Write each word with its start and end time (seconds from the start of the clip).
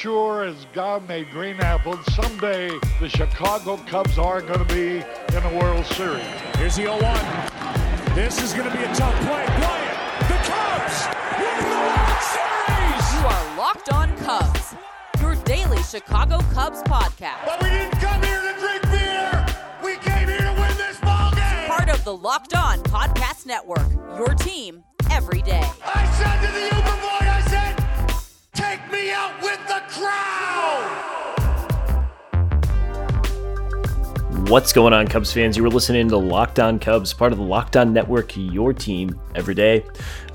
sure 0.00 0.44
as 0.44 0.66
God 0.72 1.06
made 1.06 1.30
green 1.30 1.60
apples, 1.60 1.98
someday 2.14 2.70
the 3.00 3.08
Chicago 3.10 3.76
Cubs 3.86 4.16
are 4.16 4.40
going 4.40 4.66
to 4.66 4.74
be 4.74 5.04
in 5.36 5.42
a 5.44 5.58
World 5.58 5.84
Series. 5.84 6.24
Here's 6.56 6.76
the 6.76 6.84
0 6.84 7.02
1. 7.02 8.14
This 8.14 8.42
is 8.42 8.54
going 8.54 8.70
to 8.70 8.74
be 8.74 8.82
a 8.82 8.94
tough 8.94 9.14
play. 9.26 9.44
Bryant, 9.44 9.98
the 10.24 10.38
Cubs 10.48 11.04
win 11.36 11.54
the 11.60 11.76
World 11.84 12.16
Series! 12.32 13.12
You 13.12 13.26
are 13.26 13.58
Locked 13.58 13.92
On 13.92 14.16
Cubs, 14.16 14.74
your 15.20 15.34
daily 15.44 15.82
Chicago 15.82 16.38
Cubs 16.54 16.82
podcast. 16.84 17.44
But 17.44 17.62
we 17.62 17.68
didn't 17.68 17.98
come 18.00 18.22
here 18.22 18.40
to 18.40 18.58
drink 18.58 18.82
beer! 18.84 19.46
We 19.84 19.96
came 19.96 20.28
here 20.28 20.38
to 20.38 20.60
win 20.62 20.78
this 20.78 20.98
ball 21.00 21.30
game! 21.32 21.68
Part 21.68 21.90
of 21.90 22.02
the 22.04 22.16
Locked 22.16 22.56
On 22.56 22.78
Podcast 22.84 23.44
Network, 23.44 23.90
your 24.16 24.34
team 24.34 24.82
every 25.10 25.42
day. 25.42 25.62
I 25.84 26.06
said 26.16 26.40
to 26.46 26.52
the 26.54 26.64
Uber 26.74 26.96
boy, 27.02 27.20
I 27.20 27.42
said, 27.50 27.79
me 28.90 29.10
out 29.12 29.40
with 29.42 29.60
the 29.68 29.82
crowd! 29.88 30.96
What's 34.48 34.72
going 34.72 34.92
on, 34.92 35.06
Cubs 35.06 35.32
fans? 35.32 35.56
You 35.56 35.62
were 35.62 35.68
listening 35.68 36.08
to 36.08 36.16
Locked 36.16 36.58
On 36.58 36.78
Cubs, 36.78 37.12
part 37.14 37.30
of 37.30 37.38
the 37.38 37.44
Locked 37.44 37.76
On 37.76 37.92
Network, 37.92 38.36
your 38.36 38.72
team 38.72 39.20
every 39.34 39.54
day. 39.54 39.84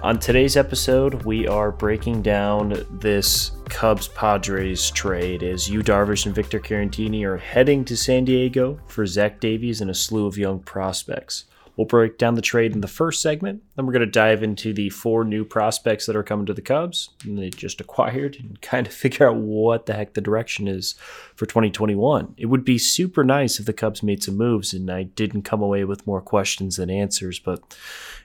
On 0.04 0.18
today's 0.18 0.56
episode, 0.56 1.24
we 1.24 1.48
are 1.48 1.72
breaking 1.72 2.22
down 2.22 2.86
this 2.92 3.52
Cubs 3.68 4.08
Padres 4.08 4.90
trade 4.92 5.44
as 5.44 5.70
Yu 5.70 5.82
Darvish 5.82 6.26
and 6.26 6.36
Victor 6.36 6.60
Caratini 6.62 7.26
are 7.26 7.38
heading 7.38 7.84
to 7.86 7.98
San 7.98 8.24
Diego 8.24 8.80
for 8.88 9.06
Zach 9.06 9.42
Davies 9.42 9.82
and 9.82 9.92
a 9.92 9.96
slew 9.96 10.28
of 10.28 10.38
young 10.38 10.60
prospects. 10.60 11.46
We'll 11.78 11.86
break 11.86 12.18
down 12.18 12.36
the 12.36 12.42
trade 12.42 12.74
in 12.74 12.82
the 12.82 12.88
first 12.88 13.22
segment. 13.22 13.64
Then 13.76 13.86
we're 13.86 13.94
going 13.94 14.06
to 14.06 14.12
dive 14.12 14.44
into 14.44 14.74
the 14.74 14.90
four 14.90 15.24
new 15.24 15.44
prospects 15.44 16.06
that 16.06 16.16
are 16.16 16.24
coming 16.24 16.46
to 16.46 16.54
the 16.54 16.62
Cubs 16.62 17.10
and 17.24 17.38
they 17.38 17.50
just 17.50 17.82
acquired 17.82 18.38
and 18.40 18.62
kind 18.64 18.88
of 18.88 18.94
figure 18.94 19.28
out 19.28 19.38
what 19.38 19.86
the 19.86 19.94
heck 19.94 20.14
the 20.14 20.22
direction 20.22 20.68
is 20.68 20.94
for 21.36 21.46
2021. 21.46 22.36
It 22.38 22.48
would 22.48 22.66
be 22.66 22.78
super 22.78 23.24
nice 23.24 23.60
if 23.60 23.66
the 23.66 23.74
Cubs 23.74 24.04
made 24.04 24.24
some 24.24 24.38
moves 24.38 24.74
and 24.74 24.90
I 24.90 25.04
didn't 25.04 25.44
come 25.44 25.62
away 25.62 25.84
with 25.84 26.08
more 26.08 26.22
questions 26.22 26.78
than 26.78 26.90
answers, 26.90 27.40
but 27.40 27.78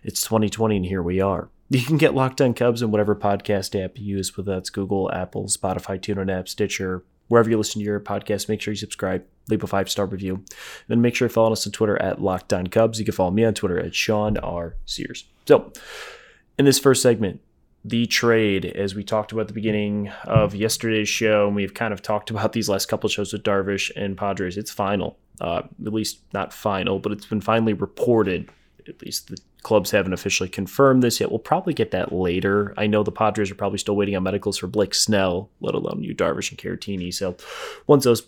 it's 0.02 0.22
2020 0.22 0.76
and 0.76 0.86
here 0.86 1.02
we 1.02 1.20
are. 1.20 1.48
You 1.72 1.82
can 1.82 1.98
get 1.98 2.14
Locked 2.14 2.40
On 2.40 2.52
Cubs 2.52 2.82
in 2.82 2.90
whatever 2.90 3.14
podcast 3.14 3.80
app 3.80 3.96
you 3.96 4.16
use, 4.16 4.36
whether 4.36 4.52
that's 4.52 4.70
Google, 4.70 5.10
Apple, 5.12 5.44
Spotify, 5.44 6.00
TuneIn 6.00 6.36
app, 6.36 6.48
Stitcher, 6.48 7.04
wherever 7.30 7.48
you 7.48 7.56
listen 7.56 7.78
to 7.78 7.84
your 7.84 8.00
podcast. 8.00 8.48
Make 8.48 8.60
sure 8.60 8.72
you 8.72 8.76
subscribe, 8.76 9.24
leave 9.48 9.62
a 9.62 9.66
five 9.66 9.88
star 9.88 10.04
review, 10.04 10.44
then 10.88 11.00
make 11.00 11.14
sure 11.14 11.26
you 11.28 11.32
follow 11.32 11.52
us 11.52 11.66
on 11.66 11.72
Twitter 11.72 12.00
at 12.02 12.20
Locked 12.20 12.52
On 12.52 12.66
Cubs. 12.66 12.98
You 12.98 13.04
can 13.04 13.14
follow 13.14 13.30
me 13.30 13.44
on 13.44 13.54
Twitter 13.54 13.78
at 13.78 13.94
Sean 13.94 14.36
R 14.38 14.74
Sears. 14.84 15.24
So, 15.46 15.72
in 16.58 16.64
this 16.64 16.78
first 16.78 17.02
segment, 17.02 17.40
the 17.84 18.06
trade, 18.06 18.66
as 18.66 18.94
we 18.94 19.04
talked 19.04 19.32
about 19.32 19.42
at 19.42 19.48
the 19.48 19.54
beginning 19.54 20.08
of 20.24 20.54
yesterday's 20.54 21.08
show, 21.08 21.46
and 21.46 21.56
we've 21.56 21.72
kind 21.72 21.94
of 21.94 22.02
talked 22.02 22.30
about 22.30 22.52
these 22.52 22.68
last 22.68 22.86
couple 22.86 23.08
shows 23.08 23.32
with 23.32 23.44
Darvish 23.44 23.90
and 23.96 24.16
Padres, 24.16 24.58
it's 24.58 24.70
final. 24.70 25.16
Uh, 25.40 25.62
at 25.86 25.92
least 25.94 26.18
not 26.34 26.52
final, 26.52 26.98
but 26.98 27.12
it's 27.12 27.24
been 27.24 27.40
finally 27.40 27.72
reported. 27.72 28.50
At 28.90 29.02
least 29.02 29.28
the 29.28 29.38
clubs 29.62 29.90
haven't 29.90 30.12
officially 30.12 30.48
confirmed 30.48 31.02
this 31.02 31.20
yet. 31.20 31.30
We'll 31.30 31.38
probably 31.38 31.72
get 31.72 31.92
that 31.92 32.12
later. 32.12 32.74
I 32.76 32.86
know 32.86 33.02
the 33.02 33.12
Padres 33.12 33.50
are 33.50 33.54
probably 33.54 33.78
still 33.78 33.96
waiting 33.96 34.16
on 34.16 34.22
medicals 34.22 34.58
for 34.58 34.66
Blake 34.66 34.94
Snell, 34.94 35.48
let 35.60 35.74
alone 35.74 36.02
Yu, 36.02 36.14
Darvish 36.14 36.50
and 36.50 36.58
Caratini. 36.58 37.12
So 37.12 37.36
once 37.86 38.04
those 38.04 38.26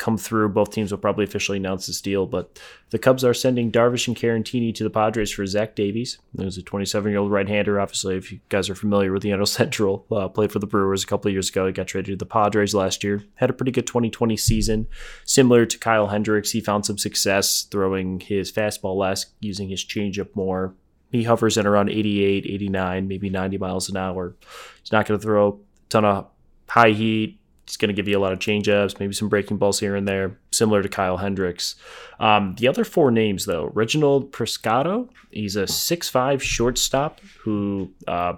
come 0.00 0.16
through, 0.16 0.48
both 0.48 0.70
teams 0.70 0.90
will 0.90 0.98
probably 0.98 1.24
officially 1.24 1.58
announce 1.58 1.86
this 1.86 2.00
deal. 2.00 2.26
But 2.26 2.58
the 2.88 2.98
Cubs 2.98 3.22
are 3.22 3.34
sending 3.34 3.70
Darvish 3.70 4.08
and 4.08 4.16
Caratini 4.16 4.74
to 4.74 4.82
the 4.82 4.90
Padres 4.90 5.30
for 5.30 5.46
Zach 5.46 5.76
Davies. 5.76 6.18
There's 6.34 6.56
a 6.56 6.62
27 6.62 7.12
year 7.12 7.20
old 7.20 7.30
right 7.30 7.46
hander. 7.46 7.78
Obviously, 7.78 8.16
if 8.16 8.32
you 8.32 8.40
guys 8.48 8.68
are 8.70 8.74
familiar 8.74 9.12
with 9.12 9.22
the 9.22 9.30
NL 9.30 9.46
Central, 9.46 10.06
uh, 10.10 10.26
played 10.28 10.50
for 10.50 10.58
the 10.58 10.66
Brewers 10.66 11.04
a 11.04 11.06
couple 11.06 11.28
of 11.28 11.34
years 11.34 11.50
ago. 11.50 11.66
He 11.66 11.72
got 11.72 11.86
traded 11.86 12.12
to 12.12 12.16
the 12.16 12.26
Padres 12.26 12.74
last 12.74 13.04
year. 13.04 13.22
Had 13.34 13.50
a 13.50 13.52
pretty 13.52 13.72
good 13.72 13.86
2020 13.86 14.36
season. 14.36 14.88
Similar 15.24 15.66
to 15.66 15.78
Kyle 15.78 16.08
Hendricks, 16.08 16.50
he 16.50 16.60
found 16.60 16.86
some 16.86 16.98
success 16.98 17.62
throwing 17.70 18.20
his 18.20 18.50
fastball 18.50 18.96
less, 18.96 19.26
using 19.38 19.68
his 19.68 19.84
changeup 19.84 20.34
more. 20.34 20.74
He 21.12 21.24
hovers 21.24 21.58
at 21.58 21.66
around 21.66 21.90
88, 21.90 22.46
89, 22.46 23.06
maybe 23.06 23.28
90 23.28 23.58
miles 23.58 23.90
an 23.90 23.96
hour. 23.96 24.34
He's 24.80 24.92
not 24.92 25.06
going 25.06 25.20
to 25.20 25.22
throw 25.22 25.48
a 25.48 25.88
ton 25.88 26.04
of 26.04 26.28
high 26.68 26.90
heat, 26.90 27.39
He's 27.70 27.76
going 27.76 27.88
to 27.88 27.94
give 27.94 28.08
you 28.08 28.18
a 28.18 28.20
lot 28.20 28.32
of 28.32 28.40
changeups, 28.40 28.98
maybe 28.98 29.14
some 29.14 29.28
breaking 29.28 29.58
balls 29.58 29.78
here 29.78 29.94
and 29.94 30.08
there, 30.08 30.36
similar 30.50 30.82
to 30.82 30.88
Kyle 30.88 31.18
Hendricks. 31.18 31.76
Um, 32.18 32.56
the 32.58 32.66
other 32.66 32.84
four 32.84 33.12
names, 33.12 33.46
though, 33.46 33.70
Reginald 33.72 34.32
Preciado, 34.32 35.08
he's 35.30 35.54
a 35.54 35.68
six-five 35.68 36.42
shortstop 36.42 37.20
who 37.42 37.92
uh, 38.08 38.34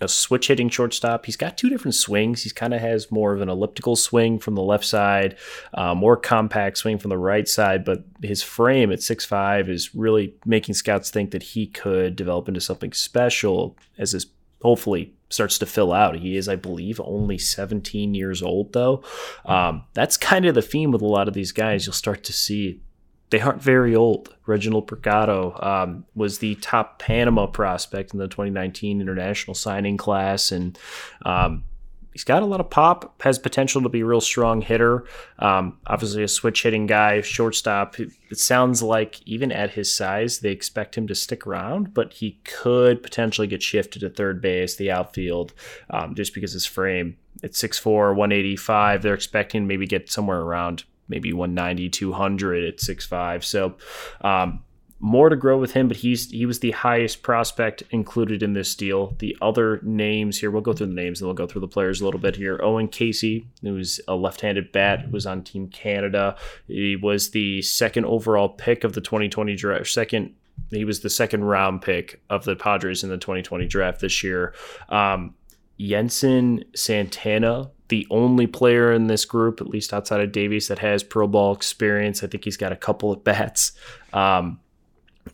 a 0.00 0.08
switch 0.08 0.48
hitting 0.48 0.68
shortstop. 0.68 1.26
He's 1.26 1.36
got 1.36 1.56
two 1.56 1.68
different 1.68 1.94
swings. 1.94 2.42
He 2.42 2.50
kind 2.50 2.74
of 2.74 2.80
has 2.80 3.10
more 3.10 3.32
of 3.32 3.40
an 3.40 3.48
elliptical 3.48 3.96
swing 3.96 4.38
from 4.38 4.54
the 4.54 4.62
left 4.62 4.84
side, 4.84 5.36
uh, 5.72 5.94
more 5.94 6.16
compact 6.16 6.78
swing 6.78 6.98
from 6.98 7.10
the 7.10 7.18
right 7.18 7.48
side, 7.48 7.84
but 7.84 8.04
his 8.22 8.42
frame 8.42 8.92
at 8.92 9.02
six 9.02 9.24
five 9.24 9.68
is 9.68 9.94
really 9.94 10.34
making 10.44 10.74
scouts 10.74 11.10
think 11.10 11.30
that 11.30 11.42
he 11.42 11.66
could 11.66 12.16
develop 12.16 12.48
into 12.48 12.60
something 12.60 12.92
special 12.92 13.76
as 13.98 14.12
his 14.12 14.26
hopefully 14.64 15.12
starts 15.28 15.58
to 15.58 15.66
fill 15.66 15.92
out. 15.92 16.16
He 16.16 16.36
is, 16.36 16.48
I 16.48 16.56
believe, 16.56 17.00
only 17.04 17.36
17 17.36 18.14
years 18.14 18.42
old, 18.42 18.72
though. 18.72 19.04
Um, 19.44 19.84
that's 19.92 20.16
kind 20.16 20.46
of 20.46 20.54
the 20.54 20.62
theme 20.62 20.90
with 20.90 21.02
a 21.02 21.06
lot 21.06 21.28
of 21.28 21.34
these 21.34 21.52
guys. 21.52 21.84
You'll 21.84 21.92
start 21.92 22.24
to 22.24 22.32
see 22.32 22.80
they 23.30 23.40
aren't 23.40 23.62
very 23.62 23.94
old. 23.94 24.34
Reginald 24.46 24.86
Preciado 24.86 25.62
um, 25.62 26.04
was 26.14 26.38
the 26.38 26.54
top 26.56 26.98
Panama 26.98 27.46
prospect 27.46 28.12
in 28.12 28.18
the 28.18 28.28
2019 28.28 29.00
international 29.00 29.54
signing 29.54 29.96
class, 29.96 30.50
and 30.50 30.78
um, 31.26 31.64
he's 32.14 32.24
got 32.24 32.42
a 32.42 32.46
lot 32.46 32.60
of 32.60 32.70
pop, 32.70 33.20
has 33.22 33.38
potential 33.38 33.82
to 33.82 33.88
be 33.88 34.00
a 34.00 34.06
real 34.06 34.20
strong 34.20 34.62
hitter. 34.62 35.04
Um, 35.40 35.78
obviously, 35.86 36.22
a 36.22 36.28
switch 36.28 36.62
hitting 36.62 36.86
guy, 36.86 37.20
shortstop. 37.20 38.00
It, 38.00 38.10
sounds 38.34 38.82
like 38.82 39.20
even 39.28 39.52
at 39.52 39.70
his 39.70 39.94
size, 39.94 40.40
they 40.40 40.50
expect 40.50 40.98
him 40.98 41.06
to 41.06 41.14
stick 41.14 41.46
around, 41.46 41.94
but 41.94 42.14
he 42.14 42.40
could 42.42 43.00
potentially 43.00 43.46
get 43.46 43.62
shifted 43.62 44.00
to 44.00 44.10
third 44.10 44.42
base, 44.42 44.74
the 44.74 44.90
outfield, 44.90 45.52
um, 45.90 46.16
just 46.16 46.34
because 46.34 46.52
his 46.52 46.66
frame 46.66 47.16
at 47.44 47.52
6'4, 47.52 48.08
185, 48.16 49.02
they're 49.02 49.14
expecting 49.14 49.68
maybe 49.68 49.86
get 49.86 50.10
somewhere 50.10 50.40
around 50.40 50.82
maybe 51.06 51.32
190, 51.32 51.90
200 51.90 52.64
at 52.64 52.78
6'5. 52.78 53.44
So, 53.44 53.76
um, 54.22 54.64
more 55.04 55.28
to 55.28 55.36
grow 55.36 55.58
with 55.58 55.74
him, 55.74 55.86
but 55.86 55.98
he's 55.98 56.30
he 56.30 56.46
was 56.46 56.60
the 56.60 56.70
highest 56.70 57.22
prospect 57.22 57.82
included 57.90 58.42
in 58.42 58.54
this 58.54 58.74
deal. 58.74 59.14
The 59.18 59.36
other 59.42 59.78
names 59.82 60.38
here, 60.38 60.50
we'll 60.50 60.62
go 60.62 60.72
through 60.72 60.86
the 60.86 60.94
names 60.94 61.20
and 61.20 61.28
we'll 61.28 61.34
go 61.34 61.46
through 61.46 61.60
the 61.60 61.68
players 61.68 62.00
a 62.00 62.06
little 62.06 62.18
bit 62.18 62.36
here. 62.36 62.58
Owen 62.62 62.88
Caissie, 62.88 63.44
who's 63.60 64.00
a 64.08 64.14
left-handed 64.14 64.72
bat, 64.72 65.10
was 65.10 65.26
on 65.26 65.42
Team 65.42 65.68
Canada. 65.68 66.36
He 66.68 66.96
was 66.96 67.32
the 67.32 67.60
second 67.60 68.06
overall 68.06 68.48
pick 68.48 68.82
of 68.82 68.94
the 68.94 69.02
2020 69.02 69.54
draft. 69.56 69.88
Second, 69.88 70.34
he 70.70 70.86
was 70.86 71.00
the 71.00 71.10
second 71.10 71.44
round 71.44 71.82
pick 71.82 72.22
of 72.30 72.46
the 72.46 72.56
Padres 72.56 73.04
in 73.04 73.10
the 73.10 73.18
2020 73.18 73.66
draft 73.66 74.00
this 74.00 74.24
year. 74.24 74.54
Um, 74.88 75.34
Jensen 75.78 76.64
Santana, 76.74 77.70
the 77.88 78.06
only 78.08 78.46
player 78.46 78.90
in 78.90 79.08
this 79.08 79.26
group, 79.26 79.60
at 79.60 79.66
least 79.66 79.92
outside 79.92 80.22
of 80.22 80.32
Davies, 80.32 80.68
that 80.68 80.78
has 80.78 81.02
pro 81.02 81.26
ball 81.26 81.52
experience. 81.52 82.24
I 82.24 82.26
think 82.26 82.44
he's 82.44 82.56
got 82.56 82.72
a 82.72 82.76
couple 82.76 83.12
of 83.12 83.22
bats. 83.22 83.72
Um, 84.14 84.60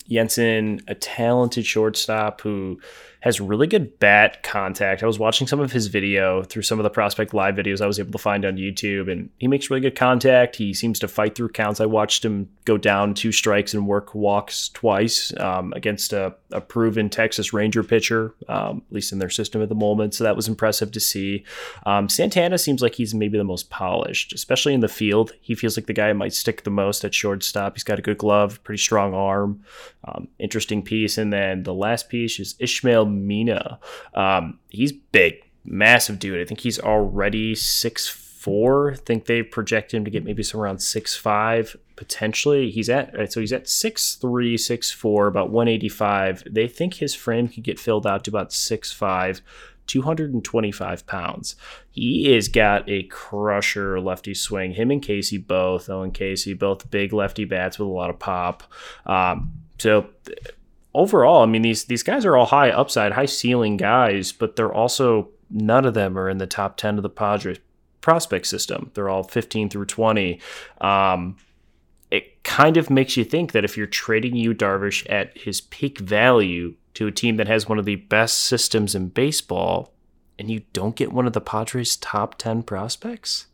Jensen, 0.08 0.80
a 0.88 0.94
talented 0.94 1.66
shortstop 1.66 2.40
who 2.40 2.80
has 3.20 3.41
really 3.41 3.66
good 3.66 3.98
bat 3.98 4.42
contact. 4.42 5.03
I 5.03 5.06
was 5.06 5.19
watching 5.19 5.47
some 5.47 5.60
of 5.60 5.72
his 5.72 5.88
video 5.88 6.42
through 6.42 6.62
some 6.62 6.78
of 6.78 6.84
the 6.84 6.91
prospect 6.91 7.34
live 7.34 7.54
videos 7.54 7.81
I 7.81 7.86
was 7.86 8.00
able 8.00 8.12
to 8.12 8.19
find 8.19 8.44
on 8.44 8.56
YouTube, 8.56 9.10
and 9.10 9.28
he 9.38 9.47
makes 9.47 9.69
really 9.69 9.82
good 9.82 9.94
contact. 9.94 10.56
He 10.56 10.72
seems 10.72 10.98
to 11.00 11.08
fight 11.08 11.34
through 11.34 11.50
counts. 11.50 11.81
I 11.81 11.86
watched 11.86 12.25
him 12.25 12.48
go 12.64 12.78
down 12.78 13.14
two 13.14 13.31
strikes 13.31 13.75
and 13.75 13.86
work 13.86 14.14
walks 14.14 14.70
twice 14.70 15.34
um, 15.38 15.72
against 15.75 16.12
a, 16.12 16.34
a, 16.50 16.60
proven 16.60 17.10
Texas 17.10 17.53
Ranger 17.53 17.82
pitcher, 17.82 18.34
um, 18.48 18.82
at 18.88 18.94
least 18.94 19.12
in 19.12 19.19
their 19.19 19.31
system 19.31 19.60
at 19.60 19.69
the 19.69 19.75
moment. 19.75 20.14
So 20.14 20.25
that 20.25 20.37
was 20.37 20.48
impressive 20.48 20.91
to 20.92 21.00
see. 21.00 21.44
Um, 21.84 22.08
Santana 22.08 22.56
seems 22.58 22.81
like 22.81 22.94
he's 22.94 23.14
maybe 23.14 23.37
the 23.37 23.44
most 23.44 23.69
polished, 23.70 24.32
especially 24.32 24.72
in 24.72 24.81
the 24.81 24.88
field. 24.88 25.32
He 25.40 25.55
feels 25.55 25.76
like 25.76 25.87
the 25.87 25.93
guy 25.93 26.12
might 26.12 26.32
stick 26.32 26.64
the 26.64 26.70
most 26.70 27.05
at 27.05 27.14
shortstop. 27.14 27.75
He's 27.75 27.84
got 27.84 27.99
a 27.99 28.02
good 28.02 28.19
glove, 28.19 28.62
pretty 28.62 28.81
strong 28.81 29.14
arm. 29.14 29.62
Um, 30.05 30.28
interesting 30.38 30.82
piece. 30.82 31.19
And 31.19 31.32
then 31.32 31.64
the 31.64 31.75
last 31.75 32.08
piece 32.08 32.40
is 32.40 32.55
Ishmael 32.58 33.09
Mena. 33.10 33.78
Um, 34.14 34.58
he's 34.68 34.92
big, 34.92 35.34
massive 35.64 36.18
dude. 36.18 36.40
I 36.40 36.44
think 36.44 36.60
he's 36.60 36.78
already 36.78 37.54
six 37.54 38.08
four. 38.08 38.92
I 38.92 38.96
think 38.96 39.26
they 39.26 39.42
project 39.42 39.92
him 39.92 40.04
to 40.04 40.10
get 40.10 40.24
maybe 40.24 40.42
somewhere 40.42 40.66
around 40.66 40.80
six 40.80 41.14
five 41.14 41.76
potentially. 41.96 42.70
He's 42.70 42.88
at 42.88 43.30
so 43.30 43.40
he's 43.40 43.52
at 43.52 43.68
six 43.68 44.14
three, 44.14 44.56
six 44.56 44.90
four, 44.90 45.26
about 45.26 45.50
one 45.50 45.68
eighty 45.68 45.90
five. 45.90 46.42
They 46.50 46.66
think 46.66 46.94
his 46.94 47.14
frame 47.14 47.48
could 47.48 47.62
get 47.62 47.78
filled 47.78 48.06
out 48.06 48.24
to 48.24 48.30
about 48.30 48.52
six 48.52 48.92
five. 48.92 49.42
225 49.86 51.04
pounds. 51.08 51.56
He 51.90 52.32
has 52.32 52.46
got 52.46 52.88
a 52.88 53.02
crusher 53.04 54.00
lefty 54.00 54.34
swing. 54.34 54.74
Him 54.74 54.92
and 54.92 55.02
Caissie 55.02 55.44
both, 55.44 55.90
Owen 55.90 56.12
Caissie 56.12 56.56
both 56.56 56.92
big 56.92 57.12
lefty 57.12 57.44
bats 57.44 57.76
with 57.76 57.88
a 57.88 57.90
lot 57.90 58.08
of 58.08 58.20
pop. 58.20 58.62
Um, 59.04 59.50
so 59.78 60.06
overall, 60.94 61.42
I 61.42 61.46
mean 61.46 61.62
these 61.62 61.84
these 61.84 62.02
guys 62.02 62.25
are 62.25 62.37
all 62.37 62.46
high 62.46 62.70
upside, 62.70 63.12
high 63.12 63.26
ceiling 63.26 63.76
guys, 63.76 64.32
but 64.32 64.56
they're 64.56 64.72
also 64.72 65.28
none 65.50 65.84
of 65.84 65.94
them 65.94 66.19
are 66.19 66.28
in 66.28 66.38
the 66.38 66.46
top 66.46 66.76
ten 66.76 66.96
of 66.96 67.02
the 67.02 67.10
Padres 67.10 67.58
prospect 68.00 68.46
system. 68.46 68.90
They're 68.94 69.08
all 69.08 69.22
15 69.22 69.69
through 69.69 69.84
20. 69.87 70.40
Um, 70.81 71.37
it 72.10 72.42
kind 72.42 72.76
of 72.76 72.90
makes 72.90 73.16
you 73.16 73.25
think 73.25 73.52
that 73.52 73.64
if 73.64 73.76
you're 73.76 73.87
trading 73.87 74.37
Yu 74.37 74.54
Darvish 74.54 75.06
at 75.10 75.37
his 75.37 75.60
peak 75.60 75.98
value 75.98 76.75
to 76.94 77.06
a 77.06 77.12
team 77.12 77.36
that 77.36 77.46
has 77.46 77.69
one 77.69 77.78
of 77.78 77.84
the 77.84 77.96
best 77.96 78.38
systems 78.38 78.94
in 78.94 79.08
baseball, 79.08 79.93
and 80.38 80.50
you 80.50 80.62
don't 80.72 80.96
get 80.96 81.12
one 81.12 81.26
of 81.26 81.34
the 81.34 81.40
Padres' 81.40 81.96
top 81.96 82.36
10 82.38 82.62
prospects? 82.62 83.46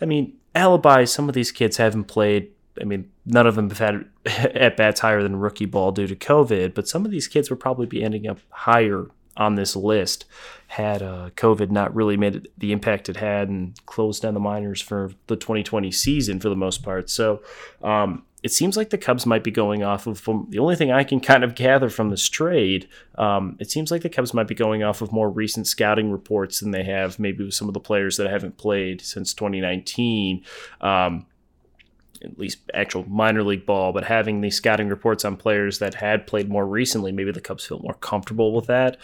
I 0.00 0.04
mean, 0.04 0.34
alibi, 0.54 1.04
some 1.04 1.28
of 1.28 1.34
these 1.34 1.50
kids 1.50 1.78
haven't 1.78 2.04
played. 2.04 2.50
I 2.80 2.84
mean, 2.84 3.10
none 3.24 3.46
of 3.46 3.54
them 3.54 3.70
have 3.70 3.78
had 3.78 4.04
at 4.54 4.76
bats 4.76 5.00
higher 5.00 5.22
than 5.22 5.36
rookie 5.36 5.66
ball 5.66 5.92
due 5.92 6.06
to 6.06 6.16
COVID, 6.16 6.74
but 6.74 6.88
some 6.88 7.04
of 7.04 7.10
these 7.10 7.28
kids 7.28 7.50
would 7.50 7.60
probably 7.60 7.86
be 7.86 8.02
ending 8.02 8.26
up 8.26 8.38
higher 8.50 9.06
on 9.36 9.54
this 9.54 9.74
list 9.74 10.26
had 10.66 11.02
uh, 11.02 11.30
COVID 11.36 11.70
not 11.70 11.94
really 11.94 12.16
made 12.16 12.48
the 12.58 12.72
impact 12.72 13.08
it 13.08 13.16
had 13.16 13.48
and 13.48 13.74
closed 13.86 14.22
down 14.22 14.34
the 14.34 14.40
minors 14.40 14.80
for 14.80 15.10
the 15.26 15.36
2020 15.36 15.90
season 15.90 16.38
for 16.38 16.48
the 16.48 16.56
most 16.56 16.82
part. 16.82 17.10
So 17.10 17.42
um, 17.82 18.24
it 18.42 18.52
seems 18.52 18.76
like 18.76 18.90
the 18.90 18.98
Cubs 18.98 19.26
might 19.26 19.42
be 19.42 19.50
going 19.50 19.82
off 19.82 20.06
of 20.06 20.24
the 20.24 20.58
only 20.58 20.76
thing 20.76 20.92
I 20.92 21.04
can 21.04 21.20
kind 21.20 21.42
of 21.42 21.54
gather 21.54 21.90
from 21.90 22.10
this 22.10 22.28
trade. 22.28 22.88
Um, 23.16 23.56
it 23.58 23.70
seems 23.70 23.90
like 23.90 24.02
the 24.02 24.08
Cubs 24.08 24.32
might 24.32 24.46
be 24.46 24.54
going 24.54 24.82
off 24.82 25.02
of 25.02 25.12
more 25.12 25.30
recent 25.30 25.66
scouting 25.66 26.10
reports 26.10 26.60
than 26.60 26.70
they 26.70 26.84
have 26.84 27.18
maybe 27.18 27.44
with 27.44 27.54
some 27.54 27.68
of 27.68 27.74
the 27.74 27.80
players 27.80 28.16
that 28.16 28.30
haven't 28.30 28.56
played 28.56 29.00
since 29.00 29.34
2019. 29.34 30.44
Um, 30.80 31.26
at 32.22 32.38
least 32.38 32.58
actual 32.74 33.08
minor 33.08 33.42
league 33.42 33.66
ball, 33.66 33.92
but 33.92 34.04
having 34.04 34.40
these 34.40 34.56
scouting 34.56 34.88
reports 34.88 35.24
on 35.24 35.36
players 35.36 35.78
that 35.78 35.94
had 35.94 36.26
played 36.26 36.48
more 36.48 36.66
recently, 36.66 37.12
maybe 37.12 37.32
the 37.32 37.40
Cubs 37.40 37.66
feel 37.66 37.80
more 37.80 37.94
comfortable 37.94 38.52
with 38.54 38.66
that. 38.66 38.96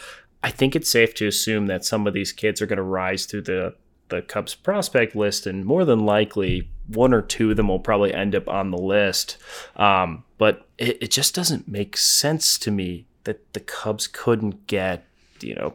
I 0.43 0.51
think 0.51 0.77
it's 0.77 0.91
safe 0.91 1.15
to 1.15 1.27
assume 1.27 1.67
that 1.67 1.85
some 1.85 2.07
of 2.07 2.15
these 2.15 2.33
kids 2.33 2.61
are 2.61 2.67
going 2.67 2.77
to 2.77 2.83
rise 2.83 3.27
through 3.27 3.43
the 3.43 3.75
the 4.09 4.23
Cubs 4.23 4.55
prospect 4.55 5.17
list, 5.17 5.47
and 5.47 5.65
more 5.65 5.85
than 5.85 6.07
likely, 6.07 6.69
one 6.87 7.13
or 7.13 7.23
two 7.23 7.51
of 7.51 7.57
them 7.57 7.69
will 7.69 7.81
probably 7.81 8.15
end 8.15 8.37
up 8.37 8.49
on 8.49 8.71
the 8.71 8.79
list. 8.79 9.37
Um, 9.75 10.23
but 10.39 10.69
it, 10.79 10.99
it 11.03 11.11
just 11.11 11.35
doesn't 11.35 11.67
make 11.67 11.97
sense 11.97 12.57
to 12.59 12.71
me 12.71 13.07
that 13.25 13.53
the 13.53 13.59
Cubs 13.61 14.07
couldn't 14.07 14.69
get, 14.69 15.05
you 15.41 15.57
know, 15.57 15.75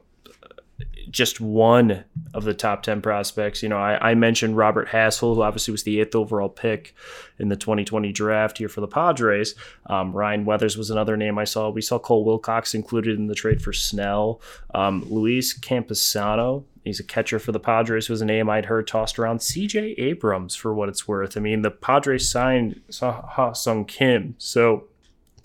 just 1.10 1.42
one 1.42 2.04
of 2.34 2.44
the 2.44 2.54
top 2.54 2.84
10 2.84 3.02
prospects. 3.02 3.64
You 3.64 3.70
know, 3.70 3.78
I, 3.78 4.12
I, 4.12 4.16
mentioned 4.16 4.58
Robert 4.58 4.90
Hassell, 4.90 5.36
who 5.36 5.42
obviously 5.42 5.72
was 5.72 5.84
the 5.84 6.00
eighth 6.00 6.16
overall 6.16 6.50
pick 6.50 6.94
in 7.40 7.50
the 7.50 7.56
2020 7.56 8.12
draft 8.12 8.58
here 8.58 8.70
for 8.70 8.82
the 8.82 8.88
Padres. 8.88 9.56
Um, 9.88 10.14
Ryan 10.14 10.46
Weathers 10.46 10.78
was 10.78 10.90
another 10.90 11.18
name 11.18 11.38
I 11.38 11.44
saw. 11.44 11.70
We 11.70 11.82
saw 11.82 12.00
Cole 12.00 12.24
Wilcox 12.24 12.74
included 12.74 13.18
in 13.18 13.28
the 13.28 13.36
trade 13.36 13.62
for 13.62 13.74
Snell. 13.74 14.42
Um, 14.74 15.06
Luis 15.10 15.58
Campusano, 15.58 16.64
he's 16.84 17.00
a 17.00 17.04
catcher 17.04 17.40
for 17.40 17.52
the 17.52 17.60
Padres, 17.60 18.10
was 18.10 18.22
a 18.22 18.26
name 18.26 18.50
I'd 18.50 18.66
heard 18.66 18.88
tossed 18.88 19.18
around. 19.18 19.40
CJ 19.40 19.96
Abrams, 19.98 20.56
for 20.56 20.74
what 20.74 20.90
it's 20.90 21.08
worth. 21.08 21.38
I 21.38 21.40
mean, 21.40 21.62
the 21.62 21.72
Padres 21.72 22.30
signed 22.30 22.82
Ha-Seong 23.00 23.88
Kim. 23.88 24.36
So 24.38 24.88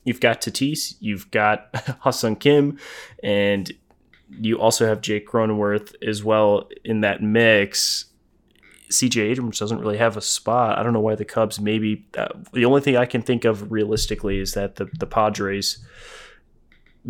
you've 0.04 0.20
got 0.20 0.40
Tatis, 0.40 0.94
you've 1.00 1.30
got 1.30 1.68
Ha-Seong 2.00 2.38
Kim, 2.38 2.78
and 3.22 3.72
you 4.30 4.58
also 4.58 4.86
have 4.86 5.00
Jake 5.00 5.28
Cronenworth 5.28 5.94
as 6.02 6.24
well 6.24 6.68
in 6.84 7.00
that 7.02 7.22
mix. 7.22 8.06
CJ 8.90 9.30
Abrams 9.30 9.58
doesn't 9.58 9.80
really 9.80 9.98
have 9.98 10.16
a 10.16 10.20
spot. 10.20 10.78
I 10.78 10.82
don't 10.82 10.92
know 10.92 11.00
why 11.00 11.14
the 11.14 11.24
Cubs 11.24 11.60
maybe. 11.60 12.06
Uh, 12.16 12.28
the 12.52 12.64
only 12.64 12.80
thing 12.80 12.96
I 12.96 13.06
can 13.06 13.22
think 13.22 13.44
of 13.44 13.70
realistically 13.70 14.38
is 14.38 14.54
that 14.54 14.76
the, 14.76 14.88
the 14.98 15.06
Padres 15.06 15.84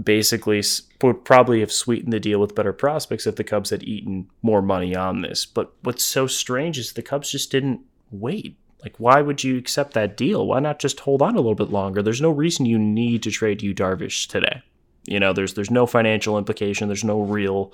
basically 0.02 0.62
would 1.02 1.24
probably 1.24 1.60
have 1.60 1.72
sweetened 1.72 2.12
the 2.12 2.20
deal 2.20 2.38
with 2.38 2.54
better 2.54 2.72
prospects 2.72 3.26
if 3.26 3.36
the 3.36 3.44
Cubs 3.44 3.70
had 3.70 3.82
eaten 3.82 4.28
more 4.42 4.62
money 4.62 4.94
on 4.94 5.22
this. 5.22 5.46
But 5.46 5.72
what's 5.82 6.04
so 6.04 6.26
strange 6.26 6.78
is 6.78 6.92
the 6.92 7.02
Cubs 7.02 7.30
just 7.30 7.50
didn't 7.50 7.80
wait. 8.10 8.56
Like, 8.82 8.96
why 8.98 9.22
would 9.22 9.42
you 9.42 9.56
accept 9.56 9.94
that 9.94 10.16
deal? 10.16 10.46
Why 10.46 10.60
not 10.60 10.78
just 10.78 11.00
hold 11.00 11.22
on 11.22 11.34
a 11.34 11.40
little 11.40 11.54
bit 11.54 11.70
longer? 11.70 12.02
There's 12.02 12.20
no 12.20 12.30
reason 12.30 12.66
you 12.66 12.78
need 12.78 13.22
to 13.22 13.30
trade 13.30 13.62
Yu 13.62 13.74
Darvish 13.74 14.28
today. 14.28 14.62
You 15.06 15.20
know, 15.20 15.32
there's 15.32 15.54
there's 15.54 15.70
no 15.70 15.86
financial 15.86 16.38
implication. 16.38 16.88
There's 16.88 17.04
no 17.04 17.20
real 17.20 17.72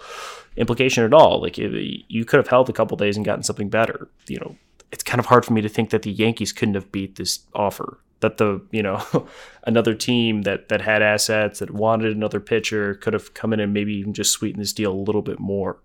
implication 0.57 1.05
at 1.05 1.15
all. 1.15 1.41
Like 1.41 1.59
you 1.59 2.25
could 2.25 2.39
have 2.39 2.49
held 2.49 2.69
a 2.69 2.73
couple 2.73 2.97
days 2.97 3.17
and 3.17 3.25
gotten 3.25 3.43
something 3.43 3.69
better. 3.69 4.09
You 4.29 4.39
know, 4.41 4.57
it's 4.91 5.03
kind 5.03 5.19
of 5.19 5.27
hard 5.27 5.45
for 5.45 5.53
me 5.53 5.63
to 5.63 5.69
think 5.69 5.91
that 5.91 6.03
the 6.03 6.13
Yankees 6.13 6.53
couldn't 6.53 6.75
have 6.75 6.93
beat 6.93 7.17
this 7.17 7.41
offer. 7.55 7.99
That 8.21 8.37
the 8.37 8.61
you 8.71 8.83
know 8.83 9.27
another 9.65 9.95
team 9.95 10.43
that 10.43 10.69
that 10.69 10.83
had 10.83 11.03
assets 11.03 11.59
that 11.59 11.71
wanted 11.71 12.15
another 12.15 12.39
pitcher 12.39 12.95
could 12.95 13.15
have 13.15 13.35
come 13.35 13.53
in 13.53 13.61
and 13.61 13.73
maybe 13.73 13.95
even 13.95 14.13
just 14.13 14.33
sweetened 14.33 14.63
this 14.63 14.73
deal 14.73 14.93
a 14.93 14.95
little 14.95 15.23
bit 15.23 15.41
more. 15.41 15.79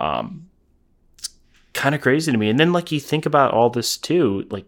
Um, 0.00 0.48
it's 1.16 1.30
kind 1.72 1.94
of 1.94 2.00
crazy 2.00 2.30
to 2.32 2.38
me. 2.38 2.50
And 2.50 2.58
then 2.58 2.72
like 2.72 2.92
you 2.92 3.00
think 3.00 3.24
about 3.24 3.54
all 3.54 3.70
this 3.70 3.96
too, 3.96 4.46
like 4.50 4.66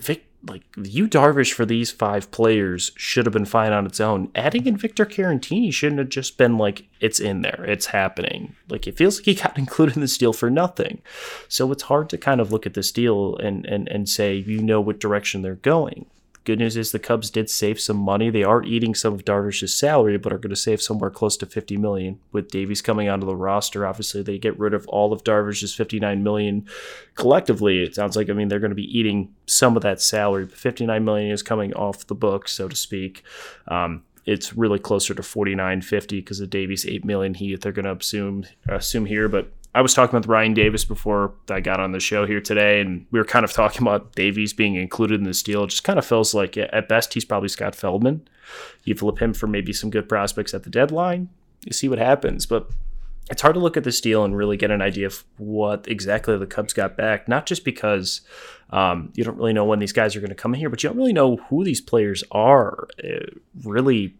Vic 0.00 0.27
like 0.46 0.62
Yu 0.76 1.08
Darvish 1.08 1.52
for 1.52 1.66
these 1.66 1.90
five 1.90 2.30
players 2.30 2.92
should 2.96 3.26
have 3.26 3.32
been 3.32 3.44
fine 3.44 3.72
on 3.72 3.86
its 3.86 4.00
own. 4.00 4.30
Adding 4.34 4.66
in 4.66 4.76
Victor 4.76 5.04
Caratini 5.04 5.72
shouldn't 5.72 5.98
have 5.98 6.08
just 6.08 6.38
been 6.38 6.56
like 6.56 6.84
it's 7.00 7.18
in 7.18 7.42
there, 7.42 7.64
it's 7.66 7.86
happening. 7.86 8.54
Like 8.68 8.86
it 8.86 8.96
feels 8.96 9.18
like 9.18 9.26
he 9.26 9.34
got 9.34 9.58
included 9.58 9.96
in 9.96 10.00
this 10.00 10.18
deal 10.18 10.32
for 10.32 10.50
nothing. 10.50 11.02
So 11.48 11.70
it's 11.72 11.84
hard 11.84 12.08
to 12.10 12.18
kind 12.18 12.40
of 12.40 12.52
look 12.52 12.66
at 12.66 12.74
this 12.74 12.92
deal 12.92 13.36
and 13.38 13.66
and 13.66 13.88
and 13.88 14.08
say 14.08 14.36
you 14.36 14.62
know 14.62 14.80
what 14.80 15.00
direction 15.00 15.42
they're 15.42 15.56
going. 15.56 16.06
Good 16.48 16.60
news 16.60 16.78
is 16.78 16.92
the 16.92 16.98
Cubs 16.98 17.28
did 17.28 17.50
save 17.50 17.78
some 17.78 17.98
money. 17.98 18.30
They 18.30 18.42
are 18.42 18.62
eating 18.62 18.94
some 18.94 19.12
of 19.12 19.26
Darvish's 19.26 19.74
salary, 19.74 20.16
but 20.16 20.32
are 20.32 20.38
going 20.38 20.48
to 20.48 20.56
save 20.56 20.80
somewhere 20.80 21.10
close 21.10 21.36
to 21.36 21.44
50 21.44 21.76
million 21.76 22.20
with 22.32 22.50
Davies 22.50 22.80
coming 22.80 23.06
onto 23.06 23.26
the 23.26 23.36
roster. 23.36 23.84
Obviously, 23.86 24.22
they 24.22 24.38
get 24.38 24.58
rid 24.58 24.72
of 24.72 24.88
all 24.88 25.12
of 25.12 25.22
Darvish's 25.24 25.74
59 25.74 26.22
million 26.22 26.66
collectively. 27.16 27.82
It 27.82 27.94
sounds 27.94 28.16
like 28.16 28.30
I 28.30 28.32
mean 28.32 28.48
they're 28.48 28.60
going 28.60 28.70
to 28.70 28.74
be 28.74 28.98
eating 28.98 29.34
some 29.44 29.76
of 29.76 29.82
that 29.82 30.00
salary, 30.00 30.46
but 30.46 30.56
59 30.56 31.04
million 31.04 31.32
is 31.32 31.42
coming 31.42 31.74
off 31.74 32.06
the 32.06 32.14
books, 32.14 32.52
so 32.52 32.66
to 32.66 32.76
speak. 32.76 33.24
Um, 33.66 34.04
it's 34.24 34.56
really 34.56 34.78
closer 34.78 35.12
to 35.12 35.20
49.50 35.20 36.08
because 36.08 36.40
of 36.40 36.48
Davies 36.48 36.86
8 36.86 37.04
million 37.04 37.34
he 37.34 37.56
they're 37.56 37.72
going 37.72 37.84
to 37.84 37.92
assume 37.92 38.46
assume 38.66 39.04
here, 39.04 39.28
but 39.28 39.52
I 39.78 39.80
was 39.80 39.94
talking 39.94 40.16
with 40.16 40.26
Ryan 40.26 40.54
Davis 40.54 40.84
before 40.84 41.34
I 41.48 41.60
got 41.60 41.78
on 41.78 41.92
the 41.92 42.00
show 42.00 42.26
here 42.26 42.40
today, 42.40 42.80
and 42.80 43.06
we 43.12 43.20
were 43.20 43.24
kind 43.24 43.44
of 43.44 43.52
talking 43.62 43.82
about 43.82 44.12
Davies 44.16 44.52
being 44.52 44.74
included 44.74 45.20
in 45.20 45.24
this 45.24 45.40
deal. 45.40 45.62
It 45.62 45.68
just 45.68 45.84
kind 45.84 46.00
of 46.00 46.04
feels 46.04 46.34
like 46.34 46.56
at 46.56 46.88
best 46.88 47.14
he's 47.14 47.24
probably 47.24 47.48
Scott 47.48 47.76
Feldman. 47.76 48.26
You 48.82 48.96
flip 48.96 49.22
him 49.22 49.32
for 49.32 49.46
maybe 49.46 49.72
some 49.72 49.90
good 49.90 50.08
prospects 50.08 50.52
at 50.52 50.64
the 50.64 50.70
deadline, 50.70 51.28
you 51.64 51.72
see 51.72 51.88
what 51.88 52.00
happens. 52.00 52.44
But 52.44 52.68
it's 53.30 53.40
hard 53.40 53.54
to 53.54 53.60
look 53.60 53.76
at 53.76 53.84
this 53.84 54.00
deal 54.00 54.24
and 54.24 54.36
really 54.36 54.56
get 54.56 54.72
an 54.72 54.82
idea 54.82 55.06
of 55.06 55.22
what 55.36 55.86
exactly 55.86 56.36
the 56.36 56.46
Cubs 56.46 56.72
got 56.72 56.96
back. 56.96 57.28
Not 57.28 57.46
just 57.46 57.64
because 57.64 58.22
um, 58.70 59.12
you 59.14 59.22
don't 59.22 59.38
really 59.38 59.52
know 59.52 59.64
when 59.64 59.78
these 59.78 59.92
guys 59.92 60.16
are 60.16 60.20
going 60.20 60.30
to 60.30 60.34
come 60.34 60.54
in 60.54 60.58
here, 60.58 60.70
but 60.70 60.82
you 60.82 60.88
don't 60.88 60.98
really 60.98 61.12
know 61.12 61.36
who 61.50 61.62
these 61.62 61.80
players 61.80 62.24
are. 62.32 62.88
Uh, 63.04 63.26
really, 63.62 64.16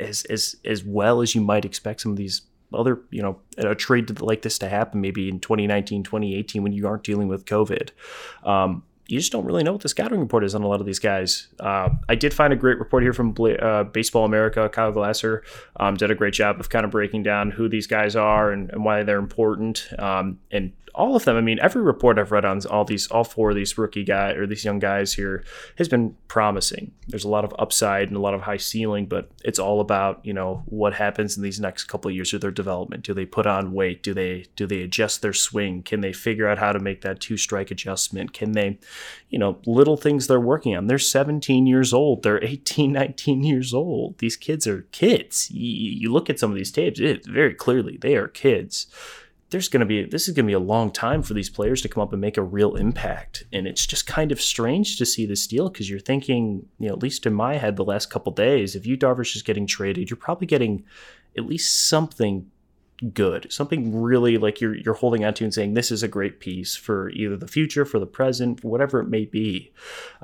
as 0.00 0.24
as 0.24 0.56
as 0.64 0.82
well 0.82 1.20
as 1.20 1.36
you 1.36 1.42
might 1.42 1.64
expect 1.64 2.00
some 2.00 2.10
of 2.10 2.18
these 2.18 2.42
other, 2.74 3.00
you 3.10 3.22
know, 3.22 3.38
a 3.58 3.74
trade 3.74 4.20
like 4.20 4.42
this 4.42 4.58
to 4.58 4.68
happen 4.68 5.00
maybe 5.00 5.28
in 5.28 5.40
2019, 5.40 6.02
2018 6.02 6.62
when 6.62 6.72
you 6.72 6.86
aren't 6.86 7.04
dealing 7.04 7.28
with 7.28 7.44
COVID. 7.44 7.90
Um, 8.44 8.82
you 9.10 9.18
just 9.18 9.32
don't 9.32 9.44
really 9.44 9.64
know 9.64 9.72
what 9.72 9.80
the 9.80 9.88
scouting 9.88 10.20
report 10.20 10.44
is 10.44 10.54
on 10.54 10.62
a 10.62 10.68
lot 10.68 10.78
of 10.78 10.86
these 10.86 11.00
guys. 11.00 11.48
Uh, 11.58 11.90
I 12.08 12.14
did 12.14 12.32
find 12.32 12.52
a 12.52 12.56
great 12.56 12.78
report 12.78 13.02
here 13.02 13.12
from 13.12 13.34
uh, 13.60 13.82
Baseball 13.84 14.24
America. 14.24 14.68
Kyle 14.68 14.92
Glaser 14.92 15.42
um, 15.80 15.96
did 15.96 16.12
a 16.12 16.14
great 16.14 16.32
job 16.32 16.60
of 16.60 16.68
kind 16.68 16.84
of 16.84 16.92
breaking 16.92 17.24
down 17.24 17.50
who 17.50 17.68
these 17.68 17.88
guys 17.88 18.14
are 18.14 18.52
and, 18.52 18.70
and 18.70 18.84
why 18.84 19.02
they're 19.02 19.18
important. 19.18 19.88
Um, 19.98 20.38
and 20.52 20.72
all 20.94 21.16
of 21.16 21.24
them. 21.24 21.36
I 21.36 21.40
mean, 21.40 21.58
every 21.60 21.82
report 21.82 22.18
I've 22.18 22.32
read 22.32 22.44
on 22.44 22.60
all 22.66 22.84
these, 22.84 23.06
all 23.08 23.24
four 23.24 23.50
of 23.50 23.56
these 23.56 23.76
rookie 23.78 24.04
guys 24.04 24.36
or 24.36 24.46
these 24.46 24.64
young 24.64 24.78
guys 24.78 25.14
here 25.14 25.44
has 25.78 25.88
been 25.88 26.16
promising. 26.28 26.92
There's 27.08 27.24
a 27.24 27.28
lot 27.28 27.44
of 27.44 27.54
upside 27.58 28.08
and 28.08 28.16
a 28.16 28.20
lot 28.20 28.34
of 28.34 28.42
high 28.42 28.56
ceiling, 28.56 29.06
but 29.06 29.30
it's 29.44 29.58
all 29.58 29.80
about 29.80 30.20
you 30.24 30.32
know 30.32 30.62
what 30.66 30.94
happens 30.94 31.36
in 31.36 31.42
these 31.42 31.60
next 31.60 31.84
couple 31.84 32.08
of 32.08 32.14
years 32.14 32.32
of 32.34 32.40
their 32.40 32.50
development. 32.50 33.04
Do 33.04 33.14
they 33.14 33.26
put 33.26 33.46
on 33.46 33.72
weight? 33.72 34.02
Do 34.02 34.14
they 34.14 34.46
do 34.56 34.66
they 34.66 34.82
adjust 34.82 35.22
their 35.22 35.32
swing? 35.32 35.82
Can 35.82 36.00
they 36.00 36.12
figure 36.12 36.48
out 36.48 36.58
how 36.58 36.72
to 36.72 36.78
make 36.78 37.02
that 37.02 37.20
two 37.20 37.36
strike 37.36 37.70
adjustment? 37.70 38.32
Can 38.32 38.52
they, 38.52 38.78
you 39.28 39.38
know, 39.38 39.58
little 39.66 39.96
things 39.96 40.26
they're 40.26 40.40
working 40.40 40.76
on? 40.76 40.86
They're 40.86 40.98
17 40.98 41.66
years 41.66 41.92
old. 41.92 42.22
They're 42.22 42.42
18, 42.42 42.92
19 43.00 43.42
years 43.42 43.74
old. 43.74 44.18
These 44.18 44.36
kids 44.36 44.66
are 44.66 44.82
kids. 44.92 45.50
You, 45.50 45.92
you 45.92 46.12
look 46.12 46.30
at 46.30 46.38
some 46.38 46.50
of 46.50 46.56
these 46.56 46.72
tapes, 46.72 47.00
it 47.00 47.26
very 47.26 47.54
clearly 47.54 47.98
they 48.00 48.16
are 48.16 48.28
kids 48.28 48.86
there's 49.50 49.68
going 49.68 49.80
to 49.80 49.86
be 49.86 50.04
this 50.04 50.28
is 50.28 50.34
going 50.34 50.46
to 50.46 50.50
be 50.50 50.54
a 50.54 50.58
long 50.58 50.90
time 50.90 51.22
for 51.22 51.34
these 51.34 51.50
players 51.50 51.82
to 51.82 51.88
come 51.88 52.02
up 52.02 52.12
and 52.12 52.20
make 52.20 52.36
a 52.36 52.42
real 52.42 52.76
impact. 52.76 53.44
And 53.52 53.66
it's 53.66 53.86
just 53.86 54.06
kind 54.06 54.32
of 54.32 54.40
strange 54.40 54.96
to 54.98 55.06
see 55.06 55.26
this 55.26 55.46
deal 55.46 55.68
because 55.68 55.90
you're 55.90 56.00
thinking 56.00 56.66
you 56.78 56.88
know 56.88 56.94
at 56.94 57.02
least 57.02 57.26
in 57.26 57.34
my 57.34 57.56
head 57.56 57.76
the 57.76 57.84
last 57.84 58.10
couple 58.10 58.32
days 58.32 58.76
if 58.76 58.86
Yu 58.86 58.96
Darvish 58.96 59.36
is 59.36 59.42
getting 59.42 59.66
traded 59.66 60.08
you're 60.08 60.16
probably 60.16 60.46
getting 60.46 60.84
at 61.36 61.46
least 61.46 61.88
something 61.88 62.50
good, 63.12 63.50
something 63.50 64.00
really 64.00 64.36
like 64.36 64.60
you're 64.60 64.76
you're 64.76 64.94
holding 64.94 65.24
on 65.24 65.34
to 65.34 65.44
and 65.44 65.54
saying 65.54 65.74
this 65.74 65.90
is 65.90 66.02
a 66.02 66.08
great 66.08 66.40
piece 66.40 66.76
for 66.76 67.10
either 67.10 67.36
the 67.36 67.48
future, 67.48 67.84
for 67.84 67.98
the 67.98 68.06
present, 68.06 68.62
whatever 68.62 69.00
it 69.00 69.08
may 69.08 69.24
be. 69.24 69.72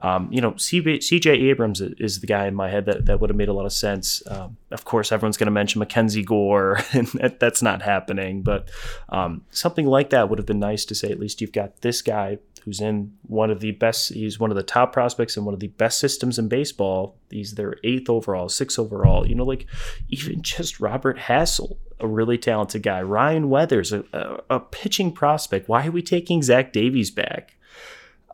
Um, 0.02 0.28
you 0.30 0.40
know, 0.40 0.56
C.J. 0.56 1.30
Abrams 1.30 1.80
is 1.80 2.20
the 2.20 2.26
guy 2.26 2.46
in 2.46 2.54
my 2.54 2.68
head 2.68 2.86
that, 2.86 3.06
that 3.06 3.20
would 3.20 3.30
have 3.30 3.36
made 3.36 3.48
a 3.48 3.52
lot 3.52 3.66
of 3.66 3.72
sense. 3.72 4.22
Um, 4.28 4.56
of 4.70 4.84
course, 4.84 5.12
everyone's 5.12 5.36
going 5.36 5.46
to 5.46 5.52
mention 5.52 5.78
Mackenzie 5.78 6.22
Gore, 6.22 6.80
and 6.92 7.06
that, 7.08 7.40
that's 7.40 7.62
not 7.62 7.82
happening. 7.82 8.42
But 8.42 8.70
um, 9.08 9.44
something 9.50 9.86
like 9.86 10.10
that 10.10 10.28
would 10.28 10.38
have 10.38 10.46
been 10.46 10.58
nice 10.58 10.84
to 10.86 10.94
say. 10.94 11.10
At 11.10 11.18
least 11.18 11.40
you've 11.40 11.52
got 11.52 11.80
this 11.80 12.02
guy 12.02 12.38
who's 12.66 12.80
in 12.80 13.16
one 13.22 13.48
of 13.48 13.60
the 13.60 13.70
best. 13.70 14.12
He's 14.12 14.40
one 14.40 14.50
of 14.50 14.56
the 14.56 14.62
top 14.62 14.92
prospects 14.92 15.36
in 15.36 15.44
one 15.44 15.54
of 15.54 15.60
the 15.60 15.68
best 15.68 16.00
systems 16.00 16.36
in 16.36 16.48
baseball. 16.48 17.16
He's 17.30 17.54
their 17.54 17.76
eighth 17.84 18.10
overall, 18.10 18.48
sixth 18.48 18.78
overall. 18.78 19.26
You 19.26 19.36
know, 19.36 19.44
like 19.44 19.66
even 20.08 20.42
just 20.42 20.80
Robert 20.80 21.16
Hassell, 21.16 21.76
a 22.00 22.08
really 22.08 22.36
talented 22.36 22.82
guy. 22.82 23.00
Ryan 23.00 23.48
Weathers, 23.48 23.92
a, 23.92 24.04
a, 24.12 24.56
a 24.56 24.60
pitching 24.60 25.12
prospect. 25.12 25.68
Why 25.68 25.86
are 25.86 25.92
we 25.92 26.02
taking 26.02 26.42
Zach 26.42 26.72
Davies 26.72 27.12
back? 27.12 27.54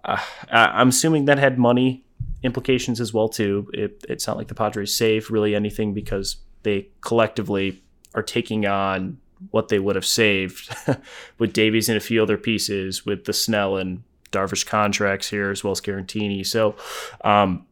Uh, 0.02 0.18
I'm 0.50 0.88
assuming 0.88 1.26
that 1.26 1.38
had 1.38 1.58
money 1.58 2.02
implications 2.42 3.00
as 3.00 3.12
well 3.12 3.28
too. 3.28 3.70
It, 3.74 4.04
it's 4.08 4.26
not 4.26 4.38
like 4.38 4.48
the 4.48 4.54
Padres 4.54 4.96
save 4.96 5.30
really 5.30 5.54
anything 5.54 5.92
because 5.92 6.36
they 6.62 6.88
collectively 7.02 7.82
are 8.14 8.22
taking 8.22 8.66
on 8.66 9.18
what 9.50 9.68
they 9.68 9.78
would 9.78 9.96
have 9.96 10.06
saved 10.06 10.74
with 11.38 11.52
Davies 11.52 11.88
and 11.88 11.98
a 11.98 12.00
few 12.00 12.22
other 12.22 12.38
pieces 12.38 13.04
with 13.04 13.26
the 13.26 13.32
Snell 13.32 13.76
and 13.76 14.02
Darvish 14.32 14.66
contracts 14.66 15.28
here 15.28 15.50
as 15.50 15.62
well 15.62 15.72
as 15.72 15.80
Caratini. 15.80 16.44
So 16.44 16.74
um, 17.22 17.66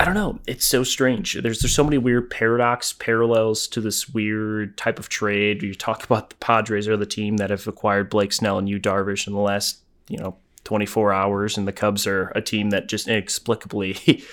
I 0.00 0.04
don't 0.04 0.14
know. 0.14 0.40
It's 0.46 0.66
so 0.66 0.82
strange. 0.82 1.34
There's 1.34 1.60
there's 1.60 1.74
so 1.74 1.84
many 1.84 1.98
weird 1.98 2.30
paradox 2.30 2.92
parallels 2.92 3.68
to 3.68 3.80
this 3.80 4.08
weird 4.08 4.76
type 4.76 4.98
of 4.98 5.08
trade. 5.08 5.62
You 5.62 5.74
talk 5.74 6.04
about 6.04 6.30
the 6.30 6.36
Padres 6.36 6.88
are 6.88 6.96
the 6.96 7.06
team 7.06 7.36
that 7.36 7.50
have 7.50 7.66
acquired 7.66 8.10
Blake 8.10 8.32
Snell 8.32 8.58
and 8.58 8.68
Yu 8.68 8.80
Darvish 8.80 9.26
in 9.26 9.32
the 9.32 9.38
last 9.38 9.78
you 10.08 10.18
know 10.18 10.36
24 10.64 11.12
hours, 11.12 11.56
and 11.56 11.68
the 11.68 11.72
Cubs 11.72 12.06
are 12.06 12.32
a 12.34 12.42
team 12.42 12.70
that 12.70 12.88
just 12.88 13.06
inexplicably 13.06 14.24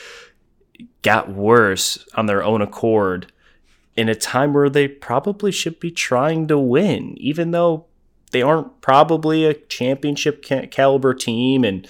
got 1.03 1.29
worse 1.29 2.03
on 2.15 2.25
their 2.25 2.43
own 2.43 2.61
accord 2.61 3.31
in 3.95 4.09
a 4.09 4.15
time 4.15 4.53
where 4.53 4.69
they 4.69 4.87
probably 4.87 5.51
should 5.51 5.79
be 5.79 5.91
trying 5.91 6.47
to 6.47 6.57
win, 6.57 7.15
even 7.19 7.51
though 7.51 7.85
they 8.33 8.41
aren't 8.41 8.81
probably 8.81 9.45
a 9.45 9.53
championship 9.53 10.43
caliber 10.71 11.13
team. 11.13 11.63
And 11.63 11.87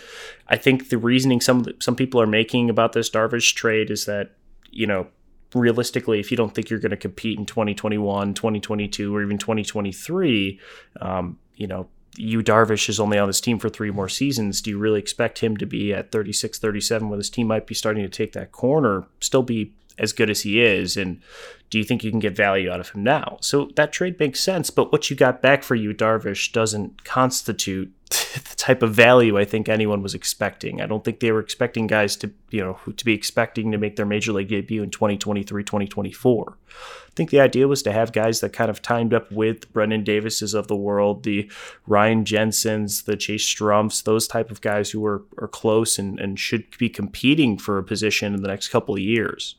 I 0.47 0.57
think 0.57 0.89
the 0.89 0.99
reasoning 0.99 1.41
some 1.41 1.65
some 1.79 1.95
people 1.95 2.21
are 2.21 2.27
making 2.27 2.69
about 2.69 2.93
this 2.93 3.09
Darvish 3.09 3.55
trade 3.55 3.89
is 3.89 4.05
that 4.05 4.31
you 4.69 4.85
know 4.85 5.07
realistically, 5.55 6.19
if 6.19 6.31
you 6.31 6.37
don't 6.37 6.53
think 6.53 6.69
you're 6.69 6.79
going 6.79 6.91
to 6.91 6.97
compete 6.97 7.39
in 7.39 7.45
2021, 7.45 8.33
2022, 8.33 9.15
or 9.15 9.23
even 9.23 9.37
2023, 9.37 10.59
um, 11.01 11.37
you 11.55 11.67
know, 11.67 11.87
Yu 12.15 12.43
Darvish 12.43 12.89
is 12.89 12.99
only 12.99 13.17
on 13.17 13.27
this 13.27 13.41
team 13.41 13.57
for 13.57 13.69
three 13.69 13.89
more 13.89 14.09
seasons. 14.09 14.61
Do 14.61 14.69
you 14.69 14.77
really 14.77 14.99
expect 14.99 15.39
him 15.39 15.57
to 15.57 15.65
be 15.65 15.93
at 15.93 16.11
36, 16.11 16.59
37, 16.59 17.09
where 17.09 17.17
this 17.17 17.29
team 17.29 17.47
might 17.47 17.65
be 17.65 17.73
starting 17.73 18.03
to 18.03 18.09
take 18.09 18.33
that 18.33 18.51
corner, 18.51 19.07
still 19.19 19.41
be 19.41 19.73
as 19.97 20.13
good 20.13 20.29
as 20.29 20.41
he 20.41 20.61
is? 20.61 20.97
And 20.97 21.21
do 21.69 21.79
you 21.79 21.83
think 21.83 22.03
you 22.03 22.11
can 22.11 22.19
get 22.19 22.35
value 22.35 22.69
out 22.69 22.79
of 22.79 22.89
him 22.89 23.03
now? 23.03 23.37
So 23.41 23.71
that 23.77 23.91
trade 23.91 24.19
makes 24.19 24.39
sense, 24.39 24.69
but 24.69 24.91
what 24.91 25.09
you 25.09 25.15
got 25.15 25.41
back 25.41 25.63
for 25.63 25.73
Yu, 25.73 25.93
Darvish 25.93 26.51
doesn't 26.51 27.03
constitute 27.03 27.91
the 28.09 28.55
type 28.55 28.83
of 28.83 28.93
value 28.93 29.39
I 29.39 29.45
think 29.45 29.67
anyone 29.67 30.03
was 30.03 30.13
expecting. 30.13 30.81
I 30.81 30.85
don't 30.85 31.03
think 31.03 31.19
they 31.19 31.31
were 31.31 31.39
expecting 31.39 31.87
guys 31.87 32.15
to, 32.17 32.31
you 32.51 32.63
know, 32.63 32.77
to 32.95 33.03
be 33.03 33.13
expecting 33.15 33.71
to 33.71 33.79
make 33.79 33.95
their 33.95 34.05
major 34.05 34.33
league 34.33 34.49
debut 34.49 34.83
in 34.83 34.91
2023, 34.91 35.63
2024. 35.63 36.57
I 36.69 37.15
think 37.15 37.31
the 37.31 37.39
idea 37.39 37.67
was 37.67 37.81
to 37.83 37.91
have 37.91 38.11
guys 38.11 38.39
that 38.41 38.53
kind 38.53 38.69
of 38.69 38.83
timed 38.83 39.13
up 39.13 39.31
with 39.31 39.73
Brennen 39.73 40.03
Davises 40.03 40.53
of 40.53 40.67
the 40.67 40.75
world, 40.75 41.23
the 41.23 41.49
Ryan 41.87 42.23
Jensens, 42.23 43.05
the 43.05 43.17
Chase 43.17 43.45
Strumpfs, 43.47 44.03
those 44.03 44.27
type 44.27 44.51
of 44.51 44.61
guys 44.61 44.91
who 44.91 45.03
are, 45.05 45.23
are 45.39 45.47
close 45.47 45.97
and, 45.97 46.19
and 46.19 46.39
should 46.39 46.77
be 46.77 46.89
competing 46.89 47.57
for 47.57 47.79
a 47.79 47.83
position 47.83 48.35
in 48.35 48.43
the 48.43 48.47
next 48.47 48.69
couple 48.69 48.93
of 48.93 49.01
years 49.01 49.55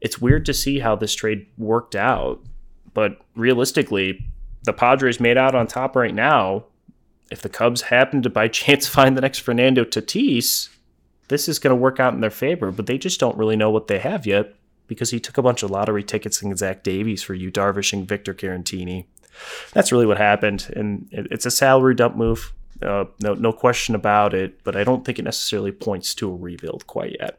it's 0.00 0.20
weird 0.20 0.46
to 0.46 0.54
see 0.54 0.78
how 0.78 0.96
this 0.96 1.14
trade 1.14 1.46
worked 1.56 1.96
out. 1.96 2.40
But 2.94 3.20
realistically, 3.34 4.26
the 4.64 4.72
Padres 4.72 5.20
made 5.20 5.36
out 5.36 5.54
on 5.54 5.66
top 5.66 5.96
right 5.96 6.14
now. 6.14 6.64
If 7.30 7.42
the 7.42 7.48
Cubs 7.48 7.82
happen 7.82 8.22
to 8.22 8.30
by 8.30 8.48
chance 8.48 8.86
find 8.86 9.16
the 9.16 9.20
next 9.20 9.40
Fernando 9.40 9.84
Tatis, 9.84 10.68
this 11.28 11.48
is 11.48 11.58
going 11.58 11.76
to 11.76 11.80
work 11.80 12.00
out 12.00 12.14
in 12.14 12.20
their 12.20 12.30
favor. 12.30 12.70
But 12.70 12.86
they 12.86 12.98
just 12.98 13.20
don't 13.20 13.36
really 13.36 13.56
know 13.56 13.70
what 13.70 13.86
they 13.86 13.98
have 13.98 14.26
yet 14.26 14.54
because 14.86 15.10
he 15.10 15.20
took 15.20 15.38
a 15.38 15.42
bunch 15.42 15.62
of 15.62 15.70
lottery 15.70 16.02
tickets 16.02 16.42
and 16.42 16.56
Zach 16.56 16.82
Davies 16.82 17.22
for 17.22 17.34
Yu, 17.34 17.52
Darvish 17.52 17.92
and 17.92 18.08
Victor 18.08 18.34
Caratini. 18.34 19.04
That's 19.72 19.92
really 19.92 20.06
what 20.06 20.18
happened, 20.18 20.72
and 20.74 21.08
it's 21.12 21.46
a 21.46 21.50
salary 21.50 21.94
dump 21.94 22.16
move. 22.16 22.52
Uh, 22.82 23.04
no, 23.20 23.34
no 23.34 23.52
question 23.52 23.94
about 23.94 24.34
it. 24.34 24.64
But 24.64 24.76
I 24.76 24.84
don't 24.84 25.04
think 25.04 25.18
it 25.18 25.24
necessarily 25.24 25.72
points 25.72 26.14
to 26.16 26.30
a 26.32 26.34
rebuild 26.34 26.86
quite 26.86 27.16
yet. 27.20 27.38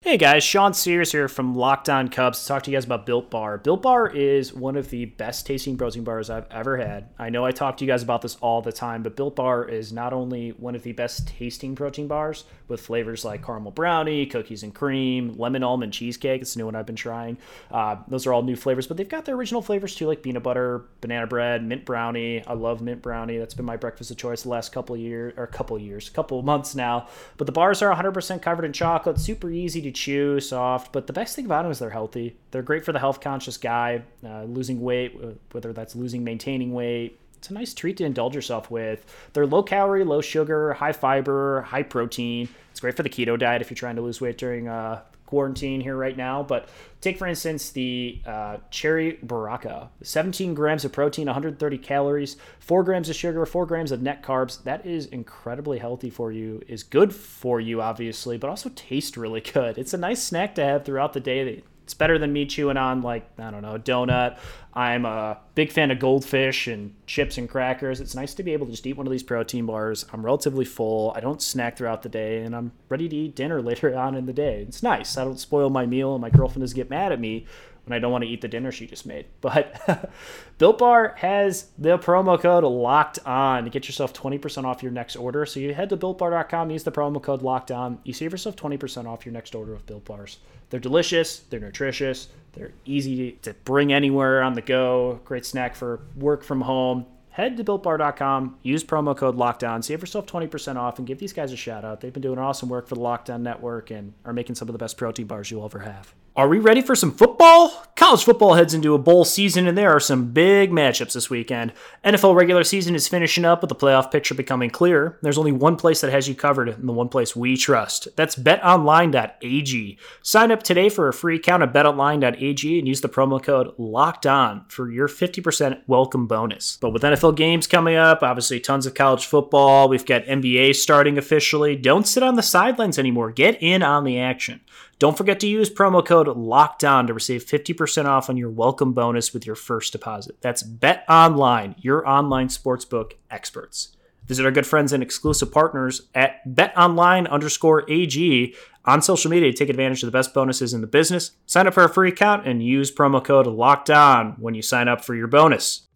Hey 0.00 0.16
guys, 0.16 0.44
Sean 0.44 0.74
Sears 0.74 1.10
here 1.10 1.26
from 1.26 1.56
Locked 1.56 1.88
On 1.88 2.08
Cubs 2.08 2.40
to 2.40 2.46
talk 2.46 2.62
to 2.62 2.70
you 2.70 2.76
guys 2.76 2.84
about 2.84 3.04
Built 3.04 3.30
Bar. 3.30 3.58
Built 3.58 3.82
Bar 3.82 4.08
is 4.08 4.54
one 4.54 4.76
of 4.76 4.90
the 4.90 5.06
best 5.06 5.44
tasting 5.44 5.76
protein 5.76 6.04
bars 6.04 6.30
I've 6.30 6.46
ever 6.52 6.76
had. 6.76 7.08
I 7.18 7.30
know 7.30 7.44
I 7.44 7.50
talk 7.50 7.76
to 7.76 7.84
you 7.84 7.90
guys 7.90 8.04
about 8.04 8.22
this 8.22 8.36
all 8.36 8.62
the 8.62 8.70
time, 8.70 9.02
but 9.02 9.16
Built 9.16 9.34
Bar 9.34 9.68
is 9.68 9.92
not 9.92 10.12
only 10.12 10.50
one 10.50 10.76
of 10.76 10.84
the 10.84 10.92
best 10.92 11.26
tasting 11.26 11.74
protein 11.74 12.06
bars 12.06 12.44
with 12.68 12.80
flavors 12.80 13.24
like 13.24 13.44
caramel 13.44 13.72
brownie, 13.72 14.24
cookies 14.24 14.62
and 14.62 14.72
cream, 14.72 15.34
lemon 15.36 15.64
almond 15.64 15.92
cheesecake. 15.92 16.42
It's 16.42 16.54
a 16.54 16.60
new 16.60 16.66
one 16.66 16.76
I've 16.76 16.86
been 16.86 16.94
trying. 16.94 17.36
Uh, 17.68 17.96
those 18.06 18.24
are 18.26 18.32
all 18.32 18.42
new 18.42 18.56
flavors, 18.56 18.86
but 18.86 18.96
they've 18.96 19.08
got 19.08 19.24
their 19.24 19.34
original 19.34 19.62
flavors 19.62 19.96
too, 19.96 20.06
like 20.06 20.22
peanut 20.22 20.44
butter, 20.44 20.84
banana 21.00 21.26
bread, 21.26 21.64
mint 21.64 21.84
brownie. 21.84 22.46
I 22.46 22.52
love 22.52 22.80
mint 22.80 23.02
brownie. 23.02 23.38
That's 23.38 23.54
been 23.54 23.66
my 23.66 23.76
breakfast 23.76 24.12
of 24.12 24.16
choice 24.16 24.42
the 24.44 24.50
last 24.50 24.70
couple 24.70 24.96
years, 24.96 25.34
or 25.36 25.48
couple 25.48 25.76
years, 25.76 26.08
couple 26.08 26.40
months 26.42 26.76
now. 26.76 27.08
But 27.36 27.46
the 27.46 27.52
bars 27.52 27.82
are 27.82 27.92
100% 27.92 28.40
covered 28.40 28.64
in 28.64 28.72
chocolate, 28.72 29.18
super 29.18 29.50
easy 29.50 29.82
to 29.82 29.87
to 29.90 29.98
chew, 29.98 30.40
soft. 30.40 30.92
But 30.92 31.06
the 31.06 31.12
best 31.12 31.36
thing 31.36 31.46
about 31.46 31.62
them 31.62 31.72
is 31.72 31.78
they're 31.78 31.90
healthy. 31.90 32.36
They're 32.50 32.62
great 32.62 32.84
for 32.84 32.92
the 32.92 32.98
health 32.98 33.20
conscious 33.20 33.56
guy, 33.56 34.02
uh, 34.24 34.44
losing 34.44 34.80
weight, 34.80 35.18
whether 35.52 35.72
that's 35.72 35.94
losing, 35.94 36.24
maintaining 36.24 36.72
weight. 36.72 37.18
It's 37.36 37.50
a 37.50 37.54
nice 37.54 37.72
treat 37.72 37.96
to 37.98 38.04
indulge 38.04 38.34
yourself 38.34 38.70
with. 38.70 39.04
They're 39.32 39.46
low 39.46 39.62
calorie, 39.62 40.04
low 40.04 40.20
sugar, 40.20 40.72
high 40.72 40.92
fiber, 40.92 41.62
high 41.62 41.84
protein. 41.84 42.48
It's 42.72 42.80
great 42.80 42.96
for 42.96 43.04
the 43.04 43.10
keto 43.10 43.38
diet 43.38 43.62
if 43.62 43.70
you're 43.70 43.76
trying 43.76 43.96
to 43.96 44.02
lose 44.02 44.20
weight 44.20 44.38
during 44.38 44.66
uh, 44.66 45.02
quarantine 45.28 45.82
here 45.82 45.96
right 45.96 46.16
now. 46.16 46.42
But 46.42 46.70
take, 47.02 47.18
for 47.18 47.26
instance, 47.26 47.70
the 47.70 48.22
uh, 48.26 48.56
cherry 48.70 49.18
baraka 49.22 49.90
17 50.02 50.54
grams 50.54 50.86
of 50.86 50.92
protein, 50.92 51.26
130 51.26 51.78
calories, 51.78 52.36
4 52.60 52.82
grams 52.82 53.10
of 53.10 53.14
sugar, 53.14 53.44
4 53.44 53.66
grams 53.66 53.92
of 53.92 54.00
net 54.00 54.22
carbs. 54.22 54.62
That 54.64 54.86
is 54.86 55.04
incredibly 55.06 55.78
healthy 55.78 56.08
for 56.08 56.32
you, 56.32 56.62
is 56.66 56.82
good 56.82 57.14
for 57.14 57.60
you, 57.60 57.82
obviously, 57.82 58.38
but 58.38 58.48
also 58.48 58.70
tastes 58.74 59.18
really 59.18 59.42
good. 59.42 59.76
It's 59.76 59.92
a 59.92 59.98
nice 59.98 60.22
snack 60.22 60.54
to 60.54 60.64
have 60.64 60.86
throughout 60.86 61.12
the 61.12 61.20
day 61.20 61.62
it's 61.88 61.94
better 61.94 62.18
than 62.18 62.34
me 62.34 62.44
chewing 62.44 62.76
on 62.76 63.00
like 63.00 63.26
I 63.38 63.50
don't 63.50 63.62
know 63.62 63.76
a 63.76 63.78
donut. 63.78 64.38
I'm 64.78 65.04
a 65.06 65.38
big 65.56 65.72
fan 65.72 65.90
of 65.90 65.98
goldfish 65.98 66.68
and 66.68 66.94
chips 67.04 67.36
and 67.36 67.48
crackers. 67.48 68.00
It's 68.00 68.14
nice 68.14 68.32
to 68.34 68.44
be 68.44 68.52
able 68.52 68.66
to 68.66 68.70
just 68.70 68.86
eat 68.86 68.96
one 68.96 69.08
of 69.08 69.10
these 69.10 69.24
protein 69.24 69.66
bars. 69.66 70.06
I'm 70.12 70.24
relatively 70.24 70.64
full. 70.64 71.12
I 71.16 71.20
don't 71.20 71.42
snack 71.42 71.76
throughout 71.76 72.02
the 72.02 72.08
day, 72.08 72.42
and 72.44 72.54
I'm 72.54 72.70
ready 72.88 73.08
to 73.08 73.16
eat 73.16 73.34
dinner 73.34 73.60
later 73.70 73.98
on 73.98 74.14
in 74.14 74.26
the 74.26 74.32
day. 74.32 74.64
It's 74.68 74.80
nice. 74.80 75.18
I 75.18 75.24
don't 75.24 75.40
spoil 75.40 75.68
my 75.68 75.84
meal, 75.84 76.14
and 76.14 76.22
my 76.22 76.30
girlfriend 76.30 76.60
doesn't 76.60 76.76
get 76.76 76.90
mad 76.90 77.10
at 77.10 77.18
me 77.18 77.44
when 77.86 77.96
I 77.96 77.98
don't 77.98 78.12
want 78.12 78.22
to 78.22 78.30
eat 78.30 78.40
the 78.40 78.46
dinner 78.46 78.70
she 78.70 78.86
just 78.86 79.04
made. 79.04 79.26
But 79.40 80.12
Built 80.58 80.78
Bar 80.78 81.16
has 81.18 81.70
the 81.76 81.98
promo 81.98 82.40
code 82.40 82.62
locked 82.62 83.18
on 83.26 83.64
to 83.64 83.70
get 83.70 83.88
yourself 83.88 84.12
20% 84.12 84.62
off 84.62 84.84
your 84.84 84.92
next 84.92 85.16
order. 85.16 85.44
So 85.44 85.58
you 85.58 85.74
head 85.74 85.88
to 85.88 85.96
builtbar.com, 85.96 86.70
use 86.70 86.84
the 86.84 86.92
promo 86.92 87.20
code 87.20 87.42
locked 87.42 87.72
on. 87.72 87.98
You 88.04 88.12
save 88.12 88.30
yourself 88.30 88.54
20% 88.54 89.06
off 89.06 89.26
your 89.26 89.32
next 89.32 89.56
order 89.56 89.74
of 89.74 89.86
Built 89.86 90.04
Bars. 90.04 90.38
They're 90.70 90.78
delicious, 90.78 91.40
they're 91.50 91.58
nutritious, 91.58 92.28
they're 92.58 92.72
easy 92.84 93.32
to 93.42 93.54
bring 93.64 93.92
anywhere 93.92 94.42
on 94.42 94.54
the 94.54 94.60
go. 94.60 95.20
Great 95.24 95.46
snack 95.46 95.76
for 95.76 96.00
work 96.16 96.42
from 96.42 96.62
home. 96.62 97.06
Head 97.30 97.56
to 97.56 97.62
builtbar.com, 97.62 98.58
use 98.62 98.82
promo 98.82 99.16
code 99.16 99.36
lockdown, 99.36 99.84
save 99.84 100.00
yourself 100.00 100.26
20% 100.26 100.74
off, 100.74 100.98
and 100.98 101.06
give 101.06 101.20
these 101.20 101.32
guys 101.32 101.52
a 101.52 101.56
shout 101.56 101.84
out. 101.84 102.00
They've 102.00 102.12
been 102.12 102.20
doing 102.20 102.40
awesome 102.40 102.68
work 102.68 102.88
for 102.88 102.96
the 102.96 103.00
Locked 103.00 103.30
On 103.30 103.44
Network 103.44 103.92
and 103.92 104.12
are 104.24 104.32
making 104.32 104.56
some 104.56 104.68
of 104.68 104.72
the 104.72 104.78
best 104.78 104.96
protein 104.96 105.28
bars 105.28 105.48
you'll 105.48 105.64
ever 105.64 105.78
have. 105.78 106.12
Are 106.38 106.46
we 106.46 106.60
ready 106.60 106.82
for 106.82 106.94
some 106.94 107.10
football? 107.10 107.84
College 107.96 108.22
football 108.22 108.54
heads 108.54 108.72
into 108.72 108.94
a 108.94 108.98
bowl 108.98 109.24
season, 109.24 109.66
and 109.66 109.76
there 109.76 109.90
are 109.90 109.98
some 109.98 110.30
big 110.30 110.70
matchups 110.70 111.14
this 111.14 111.28
weekend. 111.28 111.72
NFL 112.04 112.36
regular 112.36 112.62
season 112.62 112.94
is 112.94 113.08
finishing 113.08 113.44
up 113.44 113.60
with 113.60 113.70
the 113.70 113.74
playoff 113.74 114.12
picture 114.12 114.36
becoming 114.36 114.70
clear. 114.70 115.18
There's 115.20 115.36
only 115.36 115.50
one 115.50 115.74
place 115.74 116.00
that 116.00 116.12
has 116.12 116.28
you 116.28 116.36
covered, 116.36 116.68
and 116.68 116.88
the 116.88 116.92
one 116.92 117.08
place 117.08 117.34
we 117.34 117.56
trust. 117.56 118.06
That's 118.14 118.36
betonline.ag. 118.36 119.98
Sign 120.22 120.52
up 120.52 120.62
today 120.62 120.88
for 120.88 121.08
a 121.08 121.12
free 121.12 121.34
account 121.34 121.64
at 121.64 121.72
betonline.ag 121.72 122.78
and 122.78 122.86
use 122.86 123.00
the 123.00 123.08
promo 123.08 123.42
code 123.42 123.74
LOCKED 123.76 124.26
ON 124.26 124.64
for 124.68 124.92
your 124.92 125.08
50% 125.08 125.82
welcome 125.88 126.28
bonus. 126.28 126.78
But 126.80 126.92
with 126.92 127.02
NFL 127.02 127.34
games 127.34 127.66
coming 127.66 127.96
up, 127.96 128.22
obviously 128.22 128.60
tons 128.60 128.86
of 128.86 128.94
college 128.94 129.26
football, 129.26 129.88
we've 129.88 130.06
got 130.06 130.22
NBA 130.26 130.76
starting 130.76 131.18
officially. 131.18 131.74
Don't 131.74 132.06
sit 132.06 132.22
on 132.22 132.36
the 132.36 132.44
sidelines 132.44 132.96
anymore. 132.96 133.32
Get 133.32 133.60
in 133.60 133.82
on 133.82 134.04
the 134.04 134.20
action. 134.20 134.60
Don't 134.98 135.16
forget 135.16 135.38
to 135.40 135.46
use 135.46 135.70
promo 135.70 136.04
code 136.04 136.26
LOCKDOWN 136.26 137.06
to 137.06 137.14
receive 137.14 137.46
50% 137.46 138.06
off 138.06 138.28
on 138.28 138.36
your 138.36 138.50
welcome 138.50 138.92
bonus 138.92 139.32
with 139.32 139.46
your 139.46 139.54
first 139.54 139.92
deposit. 139.92 140.38
That's 140.40 140.64
Bet 140.64 141.04
Online, 141.08 141.76
your 141.78 142.08
online 142.08 142.48
sportsbook 142.48 143.12
experts. 143.30 143.96
Visit 144.26 144.44
our 144.44 144.50
good 144.50 144.66
friends 144.66 144.92
and 144.92 145.00
exclusive 145.00 145.52
partners 145.52 146.08
at 146.16 146.44
betonline 146.44 147.30
underscore 147.30 147.88
AG 147.88 148.54
on 148.84 149.00
social 149.00 149.30
media 149.30 149.52
to 149.52 149.56
take 149.56 149.68
advantage 149.68 150.02
of 150.02 150.08
the 150.08 150.18
best 150.18 150.34
bonuses 150.34 150.74
in 150.74 150.80
the 150.80 150.88
business. 150.88 151.30
Sign 151.46 151.68
up 151.68 151.74
for 151.74 151.84
a 151.84 151.88
free 151.88 152.08
account 152.08 152.48
and 152.48 152.60
use 152.60 152.92
promo 152.92 153.24
code 153.24 153.46
LOCKDOWN 153.46 154.40
when 154.40 154.54
you 154.54 154.62
sign 154.62 154.88
up 154.88 155.04
for 155.04 155.14
your 155.14 155.28
bonus. 155.28 155.87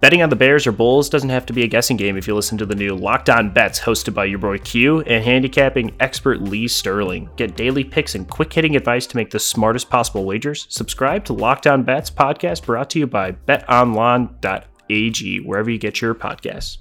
Betting 0.00 0.22
on 0.22 0.30
the 0.30 0.36
Bears 0.36 0.66
or 0.66 0.72
Bulls 0.72 1.10
doesn't 1.10 1.28
have 1.28 1.44
to 1.44 1.52
be 1.52 1.62
a 1.62 1.66
guessing 1.66 1.98
game 1.98 2.16
if 2.16 2.26
you 2.26 2.34
listen 2.34 2.56
to 2.56 2.64
the 2.64 2.74
new 2.74 2.96
Locked 2.96 3.28
On 3.28 3.50
Bets 3.50 3.80
hosted 3.80 4.14
by 4.14 4.24
your 4.24 4.38
boy 4.38 4.56
Q 4.56 5.02
and 5.02 5.22
handicapping 5.22 5.94
expert 6.00 6.40
Lee 6.40 6.68
Sterling. 6.68 7.28
Get 7.36 7.54
daily 7.54 7.84
picks 7.84 8.14
and 8.14 8.26
quick 8.26 8.50
hitting 8.50 8.76
advice 8.76 9.06
to 9.08 9.16
make 9.18 9.28
the 9.28 9.38
smartest 9.38 9.90
possible 9.90 10.24
wagers. 10.24 10.64
Subscribe 10.70 11.26
to 11.26 11.34
Locked 11.34 11.66
On 11.66 11.82
Bets 11.82 12.10
podcast 12.10 12.64
brought 12.64 12.88
to 12.90 12.98
you 12.98 13.06
by 13.06 13.32
betonline.ag, 13.32 15.40
wherever 15.40 15.68
you 15.68 15.78
get 15.78 16.00
your 16.00 16.14
podcasts. 16.14 16.78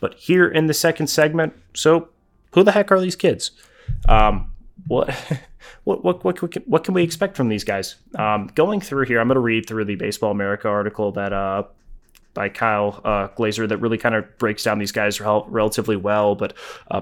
But 0.00 0.14
here 0.14 0.48
in 0.48 0.66
the 0.66 0.74
second 0.74 1.06
segment, 1.06 1.52
so 1.74 2.08
who 2.54 2.64
the 2.64 2.72
heck 2.72 2.90
are 2.90 2.98
these 2.98 3.14
kids? 3.14 3.52
Um, 4.08 4.50
what, 4.88 5.14
what, 5.84 6.02
what, 6.02 6.24
what, 6.24 6.66
what 6.66 6.82
can 6.82 6.92
we 6.92 7.04
expect 7.04 7.36
from 7.36 7.50
these 7.50 7.62
guys? 7.62 7.94
Um, 8.18 8.50
going 8.56 8.80
through 8.80 9.06
here, 9.06 9.20
I'm 9.20 9.28
going 9.28 9.36
to 9.36 9.40
read 9.40 9.68
through 9.68 9.84
the 9.84 9.94
Baseball 9.94 10.32
America 10.32 10.66
article 10.66 11.12
that 11.12 11.32
uh, 11.32 11.62
by 12.34 12.48
Kyle 12.48 13.00
uh, 13.04 13.28
Glaser 13.28 13.66
that 13.66 13.78
really 13.78 13.98
kind 13.98 14.14
of 14.14 14.38
breaks 14.38 14.62
down 14.62 14.78
these 14.78 14.92
guys 14.92 15.20
rel- 15.20 15.46
relatively 15.48 15.96
well. 15.96 16.34
But 16.34 16.54
uh, 16.90 17.00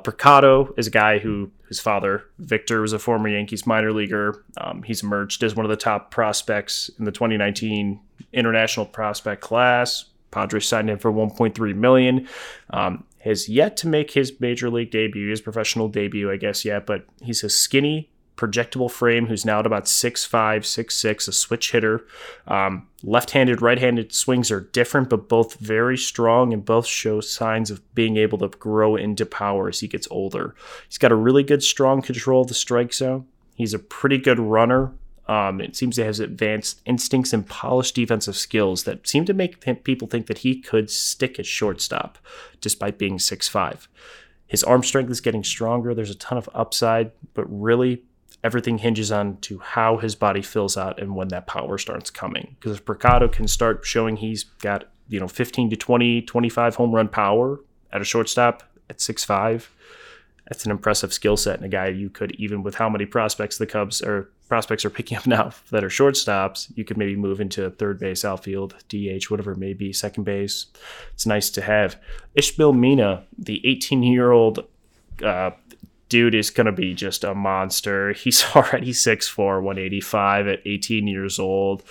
is 0.76 0.86
a 0.86 0.90
guy 0.90 1.18
who 1.18 1.50
his 1.68 1.80
father 1.80 2.24
Victor 2.38 2.80
was 2.80 2.92
a 2.92 2.98
former 2.98 3.28
Yankees 3.28 3.66
minor 3.66 3.92
leaguer. 3.92 4.44
Um, 4.58 4.82
he's 4.82 5.02
emerged 5.02 5.42
as 5.42 5.54
one 5.54 5.64
of 5.64 5.70
the 5.70 5.76
top 5.76 6.10
prospects 6.10 6.90
in 6.98 7.04
the 7.04 7.12
2019 7.12 8.00
international 8.32 8.86
prospect 8.86 9.40
class. 9.40 10.06
Padres 10.30 10.66
signed 10.66 10.90
him 10.90 10.98
for 10.98 11.12
1.3 11.12 11.74
million. 11.74 12.28
Um, 12.70 13.04
has 13.20 13.48
yet 13.48 13.76
to 13.78 13.86
make 13.88 14.12
his 14.12 14.40
major 14.40 14.70
league 14.70 14.90
debut, 14.90 15.28
his 15.30 15.40
professional 15.40 15.88
debut, 15.88 16.30
I 16.30 16.36
guess, 16.36 16.64
yet. 16.64 16.86
But 16.86 17.04
he's 17.20 17.44
a 17.44 17.50
skinny, 17.50 18.10
projectable 18.40 18.90
frame 18.90 19.26
who's 19.26 19.44
now 19.44 19.60
at 19.60 19.66
about 19.66 19.84
6'5, 19.84 20.30
6'6, 20.30 21.28
a 21.28 21.32
switch 21.32 21.72
hitter. 21.72 22.06
Um, 22.48 22.88
left 23.02 23.32
handed, 23.32 23.60
right 23.60 23.78
handed 23.78 24.14
swings 24.14 24.50
are 24.50 24.60
different, 24.60 25.10
but 25.10 25.28
both 25.28 25.54
very 25.60 25.98
strong 25.98 26.54
and 26.54 26.64
both 26.64 26.86
show 26.86 27.20
signs 27.20 27.70
of 27.70 27.94
being 27.94 28.16
able 28.16 28.38
to 28.38 28.48
grow 28.48 28.96
into 28.96 29.26
power 29.26 29.68
as 29.68 29.80
he 29.80 29.88
gets 29.88 30.08
older. 30.10 30.54
He's 30.88 30.96
got 30.96 31.12
a 31.12 31.16
really 31.16 31.42
good, 31.42 31.62
strong 31.62 32.00
control 32.00 32.42
of 32.42 32.48
the 32.48 32.54
strike 32.54 32.94
zone. 32.94 33.26
He's 33.54 33.74
a 33.74 33.78
pretty 33.78 34.16
good 34.16 34.38
runner. 34.38 34.92
Um, 35.28 35.60
it 35.60 35.76
seems 35.76 35.96
to 35.96 36.04
have 36.04 36.18
advanced 36.18 36.80
instincts 36.86 37.32
and 37.34 37.46
polished 37.46 37.94
defensive 37.94 38.36
skills 38.36 38.84
that 38.84 39.06
seem 39.06 39.26
to 39.26 39.34
make 39.34 39.60
people 39.84 40.08
think 40.08 40.26
that 40.26 40.38
he 40.38 40.60
could 40.60 40.90
stick 40.90 41.38
at 41.38 41.46
shortstop 41.46 42.18
despite 42.60 42.98
being 42.98 43.18
6'5. 43.18 43.86
His 44.46 44.64
arm 44.64 44.82
strength 44.82 45.10
is 45.10 45.20
getting 45.20 45.44
stronger. 45.44 45.94
There's 45.94 46.10
a 46.10 46.16
ton 46.16 46.36
of 46.38 46.48
upside, 46.52 47.12
but 47.34 47.44
really 47.44 48.02
everything 48.42 48.78
hinges 48.78 49.12
on 49.12 49.36
to 49.38 49.58
how 49.58 49.98
his 49.98 50.14
body 50.14 50.42
fills 50.42 50.76
out 50.76 51.00
and 51.00 51.14
when 51.14 51.28
that 51.28 51.46
power 51.46 51.76
starts 51.78 52.10
coming. 52.10 52.56
Because 52.58 52.78
if 52.78 52.84
Preciado 52.84 53.30
can 53.30 53.46
start 53.46 53.84
showing 53.84 54.16
he's 54.16 54.44
got, 54.44 54.84
you 55.08 55.20
know, 55.20 55.28
15 55.28 55.70
to 55.70 55.76
20, 55.76 56.22
25 56.22 56.76
home 56.76 56.92
run 56.92 57.08
power 57.08 57.60
at 57.92 58.00
a 58.00 58.04
shortstop 58.04 58.62
at 58.88 59.00
six 59.00 59.24
five, 59.24 59.70
that's 60.48 60.64
an 60.64 60.70
impressive 60.70 61.12
skill 61.12 61.36
set 61.36 61.56
and 61.56 61.64
a 61.64 61.68
guy 61.68 61.88
you 61.88 62.10
could 62.10 62.32
even 62.32 62.62
with 62.62 62.74
how 62.74 62.88
many 62.88 63.06
prospects 63.06 63.58
the 63.58 63.66
Cubs 63.66 64.02
or 64.02 64.30
prospects 64.48 64.84
are 64.84 64.90
picking 64.90 65.16
up 65.16 65.26
now 65.26 65.52
that 65.70 65.84
are 65.84 65.88
shortstops, 65.88 66.70
you 66.76 66.84
could 66.84 66.96
maybe 66.96 67.16
move 67.16 67.40
into 67.40 67.70
third 67.70 67.98
base, 67.98 68.24
outfield, 68.24 68.74
DH, 68.88 69.30
whatever 69.30 69.52
it 69.52 69.58
may 69.58 69.72
be, 69.74 69.92
second 69.92 70.24
base. 70.24 70.66
It's 71.14 71.24
nice 71.24 71.50
to 71.50 71.62
have. 71.62 71.96
Ishmael 72.34 72.72
Mena, 72.72 73.24
the 73.38 73.66
18 73.66 74.02
year 74.02 74.32
old 74.32 74.66
uh, 75.22 75.52
dude 76.10 76.34
is 76.34 76.50
going 76.50 76.66
to 76.66 76.72
be 76.72 76.92
just 76.92 77.24
a 77.24 77.34
monster. 77.34 78.12
He's 78.12 78.44
already 78.54 78.92
6'4, 78.92 79.62
185 79.62 80.48
at 80.48 80.60
18 80.66 81.06
years 81.06 81.38
old. 81.38 81.82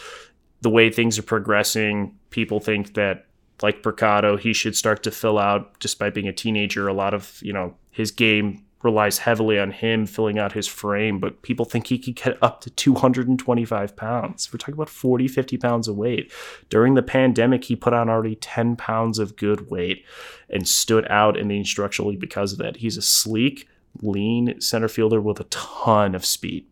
The 0.62 0.70
way 0.70 0.92
things 0.92 1.18
are 1.18 1.24
progressing, 1.24 2.16
people 2.30 2.60
think 2.60 2.94
that, 2.94 3.26
like 3.64 3.82
Preciado, 3.82 4.40
he 4.40 4.54
should 4.54 4.76
start 4.76 5.02
to 5.04 5.12
fill 5.12 5.40
out 5.40 5.80
despite 5.80 6.14
being 6.14 6.28
a 6.28 6.34
teenager. 6.34 6.88
A 6.88 6.94
lot 6.94 7.14
of, 7.14 7.40
you 7.42 7.52
know, 7.52 7.76
his 7.90 8.12
game 8.12 8.63
relies 8.84 9.17
heavily 9.20 9.60
on 9.60 9.72
him 9.72 10.06
filling 10.06 10.39
out 10.39 10.54
his 10.54 10.67
frame, 10.67 11.20
but 11.20 11.41
people 11.41 11.65
think 11.65 11.88
he 11.88 11.98
could 11.98 12.15
get 12.15 12.38
up 12.41 12.62
to 12.62 12.70
225 12.70 13.96
pounds. 13.96 14.52
We're 14.52 14.58
talking 14.58 14.76
about 14.76 14.89
40, 14.89 15.28
50 15.28 15.58
pounds 15.58 15.88
of 15.88 15.98
weight. 15.98 16.32
During 16.70 16.93
the 16.93 17.04
pandemic, 17.04 17.65
he 17.65 17.76
put 17.76 17.93
on 17.93 18.10
already 18.10 18.36
10 18.36 18.78
pounds 18.78 19.20
of 19.20 19.36
good 19.36 19.70
weight 19.70 20.06
and 20.50 20.67
stood 20.67 21.06
out 21.10 21.38
in 21.38 21.50
the 21.50 21.58
instructional 21.58 22.12
league 22.12 22.22
because 22.22 22.54
of 22.54 22.60
that. 22.60 22.78
He's 22.78 22.96
a 22.96 23.02
sleek, 23.02 23.67
lean 24.02 24.60
center 24.62 24.88
fielder 24.88 25.21
with 25.21 25.39
a 25.39 25.45
ton 25.45 26.15
of 26.15 26.25
speed 26.25 26.65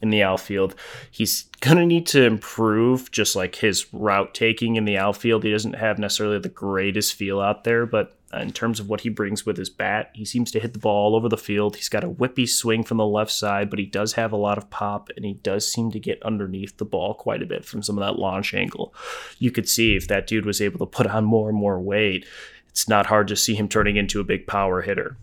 in 0.00 0.10
the 0.10 0.22
outfield. 0.22 0.74
He's 1.10 1.44
going 1.60 1.78
to 1.78 1.86
need 1.86 2.06
to 2.08 2.24
improve 2.24 3.10
just 3.10 3.34
like 3.34 3.56
his 3.56 3.92
route 3.92 4.32
taking 4.34 4.76
in 4.76 4.84
the 4.84 4.96
outfield. 4.96 5.42
He 5.42 5.50
doesn't 5.50 5.74
have 5.74 5.98
necessarily 5.98 6.38
the 6.38 6.48
greatest 6.48 7.14
feel 7.14 7.40
out 7.40 7.64
there, 7.64 7.84
but 7.84 8.16
uh, 8.32 8.38
in 8.38 8.52
terms 8.52 8.78
of 8.78 8.88
what 8.88 9.00
he 9.00 9.08
brings 9.08 9.46
with 9.46 9.56
his 9.56 9.70
bat, 9.70 10.10
he 10.14 10.24
seems 10.24 10.50
to 10.52 10.60
hit 10.60 10.74
the 10.74 10.78
ball 10.78 11.06
all 11.06 11.16
over 11.16 11.28
the 11.28 11.36
field. 11.36 11.76
He's 11.76 11.88
got 11.88 12.04
a 12.04 12.10
whippy 12.10 12.48
swing 12.48 12.84
from 12.84 12.98
the 12.98 13.06
left 13.06 13.32
side, 13.32 13.70
but 13.70 13.78
he 13.78 13.86
does 13.86 14.12
have 14.12 14.32
a 14.32 14.36
lot 14.36 14.58
of 14.58 14.70
pop 14.70 15.08
and 15.16 15.24
he 15.24 15.34
does 15.34 15.70
seem 15.70 15.90
to 15.92 15.98
get 15.98 16.22
underneath 16.22 16.76
the 16.76 16.84
ball 16.84 17.14
quite 17.14 17.42
a 17.42 17.46
bit 17.46 17.64
from 17.64 17.82
some 17.82 17.98
of 17.98 18.04
that 18.04 18.20
launch 18.20 18.54
angle. 18.54 18.94
You 19.38 19.50
could 19.50 19.68
see 19.68 19.96
if 19.96 20.06
that 20.08 20.26
dude 20.26 20.46
was 20.46 20.60
able 20.60 20.78
to 20.80 20.86
put 20.86 21.06
on 21.06 21.24
more 21.24 21.48
and 21.48 21.58
more 21.58 21.80
weight, 21.80 22.26
it's 22.68 22.88
not 22.88 23.06
hard 23.06 23.26
to 23.28 23.36
see 23.36 23.54
him 23.54 23.68
turning 23.68 23.96
into 23.96 24.20
a 24.20 24.24
big 24.24 24.46
power 24.46 24.82
hitter. 24.82 25.16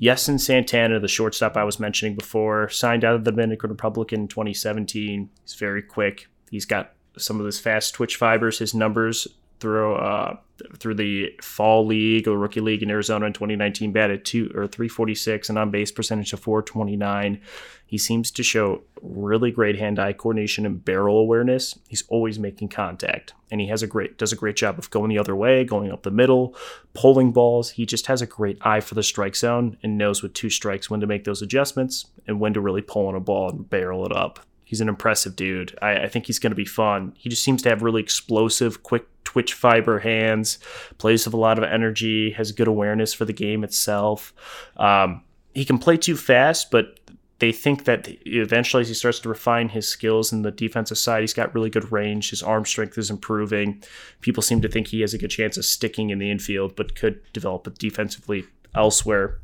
Yeison 0.00 0.38
Santana, 0.38 1.00
the 1.00 1.08
shortstop 1.08 1.56
I 1.56 1.64
was 1.64 1.80
mentioning 1.80 2.16
before, 2.16 2.68
signed 2.68 3.04
out 3.04 3.14
of 3.14 3.24
the 3.24 3.30
Dominican 3.30 3.70
Republic 3.70 4.12
in 4.12 4.28
2017. 4.28 5.30
He's 5.42 5.54
very 5.54 5.82
quick. 5.82 6.28
He's 6.50 6.66
got 6.66 6.92
some 7.16 7.40
of 7.40 7.46
his 7.46 7.58
fast 7.58 7.94
twitch 7.94 8.16
fibers. 8.16 8.58
His 8.58 8.74
numbers 8.74 9.26
through 9.60 9.94
uh, 9.94 10.36
through 10.78 10.94
the 10.94 11.34
fall 11.42 11.84
league 11.86 12.26
or 12.26 12.38
rookie 12.38 12.60
league 12.60 12.82
in 12.82 12.90
Arizona 12.90 13.26
in 13.26 13.32
2019 13.32 13.92
batted 13.92 14.24
two 14.24 14.46
or 14.54 14.66
346 14.66 15.48
and 15.48 15.58
on 15.58 15.70
base 15.70 15.92
percentage 15.92 16.32
of 16.32 16.40
429. 16.40 17.40
He 17.84 17.98
seems 17.98 18.30
to 18.32 18.42
show 18.42 18.82
really 19.00 19.52
great 19.52 19.78
hand-eye 19.78 20.14
coordination 20.14 20.66
and 20.66 20.84
barrel 20.84 21.18
awareness. 21.18 21.78
He's 21.88 22.02
always 22.08 22.38
making 22.38 22.68
contact, 22.68 23.32
and 23.50 23.60
he 23.60 23.68
has 23.68 23.82
a 23.82 23.86
great 23.86 24.18
does 24.18 24.32
a 24.32 24.36
great 24.36 24.56
job 24.56 24.78
of 24.78 24.90
going 24.90 25.10
the 25.10 25.18
other 25.18 25.36
way, 25.36 25.64
going 25.64 25.92
up 25.92 26.02
the 26.02 26.10
middle, 26.10 26.56
pulling 26.94 27.32
balls. 27.32 27.70
He 27.70 27.86
just 27.86 28.06
has 28.06 28.22
a 28.22 28.26
great 28.26 28.58
eye 28.62 28.80
for 28.80 28.94
the 28.94 29.02
strike 29.02 29.36
zone 29.36 29.76
and 29.82 29.98
knows 29.98 30.22
with 30.22 30.34
two 30.34 30.50
strikes 30.50 30.90
when 30.90 31.00
to 31.00 31.06
make 31.06 31.24
those 31.24 31.42
adjustments 31.42 32.06
and 32.26 32.40
when 32.40 32.54
to 32.54 32.60
really 32.60 32.82
pull 32.82 33.06
on 33.06 33.14
a 33.14 33.20
ball 33.20 33.50
and 33.50 33.70
barrel 33.70 34.04
it 34.04 34.12
up. 34.12 34.40
He's 34.66 34.80
an 34.80 34.88
impressive 34.88 35.36
dude. 35.36 35.78
I, 35.80 36.02
I 36.02 36.08
think 36.08 36.26
he's 36.26 36.40
going 36.40 36.50
to 36.50 36.56
be 36.56 36.64
fun. 36.64 37.14
He 37.16 37.28
just 37.28 37.44
seems 37.44 37.62
to 37.62 37.68
have 37.68 37.82
really 37.82 38.02
explosive, 38.02 38.82
quick 38.82 39.06
twitch 39.22 39.54
fiber 39.54 40.00
hands, 40.00 40.58
plays 40.98 41.24
with 41.24 41.34
a 41.34 41.36
lot 41.36 41.56
of 41.56 41.62
energy, 41.62 42.32
has 42.32 42.50
good 42.50 42.66
awareness 42.66 43.14
for 43.14 43.24
the 43.24 43.32
game 43.32 43.62
itself. 43.62 44.34
Um, 44.76 45.22
he 45.54 45.64
can 45.64 45.78
play 45.78 45.96
too 45.96 46.16
fast, 46.16 46.72
but 46.72 46.98
they 47.38 47.52
think 47.52 47.84
that 47.84 48.08
eventually 48.26 48.80
as 48.80 48.88
he 48.88 48.94
starts 48.94 49.20
to 49.20 49.28
refine 49.28 49.68
his 49.68 49.86
skills 49.86 50.32
in 50.32 50.42
the 50.42 50.50
defensive 50.50 50.98
side, 50.98 51.20
he's 51.20 51.32
got 51.32 51.54
really 51.54 51.70
good 51.70 51.92
range. 51.92 52.30
His 52.30 52.42
arm 52.42 52.64
strength 52.64 52.98
is 52.98 53.08
improving. 53.08 53.84
People 54.20 54.42
seem 54.42 54.60
to 54.62 54.68
think 54.68 54.88
he 54.88 55.02
has 55.02 55.14
a 55.14 55.18
good 55.18 55.30
chance 55.30 55.56
of 55.56 55.64
sticking 55.64 56.10
in 56.10 56.18
the 56.18 56.30
infield, 56.30 56.74
but 56.74 56.96
could 56.96 57.20
develop 57.32 57.72
defensively 57.78 58.46
elsewhere. 58.74 59.38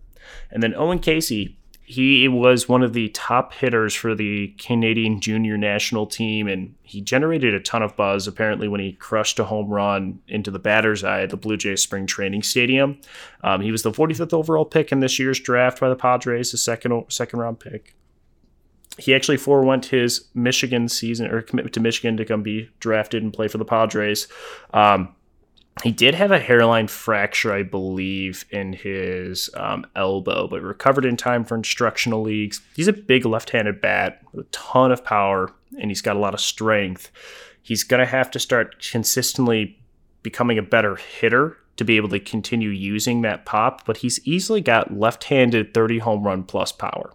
And 0.51 0.65
then 0.65 0.75
Owen 0.75 0.99
Caissie, 0.99 1.55
he 1.93 2.27
was 2.27 2.71
one 2.71 2.83
of 2.83 2.95
the 2.95 3.11
top 3.11 3.53
hitters 3.53 3.95
for 3.95 4.15
the 4.15 4.49
Canadian 4.57 5.21
junior 5.21 5.59
national 5.59 6.07
team, 6.07 6.49
and 6.49 6.75
he 6.83 7.03
generated 7.03 7.53
a 7.53 7.61
ton 7.61 7.83
of 7.83 7.95
buzz 7.97 8.27
apparently 8.27 8.67
when 8.67 8.81
he 8.81 8.93
crushed 8.93 9.39
a 9.39 9.45
home 9.45 9.69
run 9.69 10.19
into 10.27 10.51
the 10.51 10.59
batter's 10.59 11.05
eye 11.05 11.21
at 11.21 11.29
the 11.29 11.37
Blue 11.37 11.59
Jays 11.59 11.83
spring 11.83 12.07
training 12.07 12.45
stadium. 12.45 12.99
Um, 13.45 13.61
he 13.61 13.71
was 13.71 13.83
the 13.83 13.91
45th 13.91 14.33
overall 14.33 14.65
pick 14.65 14.91
in 14.91 15.01
this 15.01 15.19
year's 15.19 15.39
draft 15.39 15.81
by 15.81 15.91
the 15.91 15.95
Padres, 15.95 16.51
the 16.53 16.57
second 16.57 17.05
second 17.11 17.41
round 17.41 17.61
pick. 17.61 17.95
He 18.97 19.15
actually 19.15 19.37
forewent 19.37 19.87
his 19.87 20.29
Michigan 20.33 20.89
season 20.89 21.31
or 21.31 21.43
commitment 21.43 21.75
to 21.75 21.81
Michigan 21.81 22.17
to 22.17 22.25
come 22.25 22.43
be 22.43 22.71
drafted 22.81 23.23
and 23.23 23.35
play 23.35 23.49
for 23.49 23.59
the 23.59 23.67
Padres. 23.67 24.29
Um, 24.73 25.15
he 25.83 25.91
did 25.91 26.15
have 26.15 26.31
a 26.31 26.39
hairline 26.39 26.87
fracture, 26.87 27.53
I 27.53 27.63
believe, 27.63 28.45
in 28.51 28.73
his 28.73 29.51
um, 29.55 29.87
elbow, 29.97 30.47
but 30.47 30.63
recovered 30.63 31.05
in 31.05 31.17
time 31.17 31.45
for 31.45 31.57
instructional 31.57 32.23
leagues. 32.23 32.61
He's 32.77 32.89
a 32.89 32.93
big 32.93 33.25
left 33.25 33.51
handed 33.51 33.81
bat 33.81 34.23
with 34.33 34.47
a 34.47 34.49
ton 34.51 34.93
of 34.93 35.05
power, 35.05 35.53
and 35.81 35.91
he's 35.91 36.03
got 36.03 36.17
a 36.17 36.21
lot 36.21 36.35
of 36.35 36.41
strength. 36.41 37.11
He's 37.63 37.85
going 37.85 38.01
to 38.01 38.07
have 38.07 38.31
to 38.33 38.39
start 38.39 38.85
consistently 38.91 39.79
becoming 40.23 40.59
a 40.59 40.63
better 40.63 40.97
hitter 40.97 41.57
to 41.77 41.85
be 41.85 41.97
able 41.97 42.11
to 42.11 42.21
continue 42.21 42.69
using 42.69 43.23
that 43.23 43.45
pop, 43.45 43.85
but 43.87 43.99
he's 43.99 44.21
easily 44.27 44.61
got 44.61 44.97
left 44.97 45.25
handed 45.25 45.75
30 45.75 45.99
home 45.99 46.25
run 46.25 46.45
plus 46.45 46.71
power. 46.71 47.13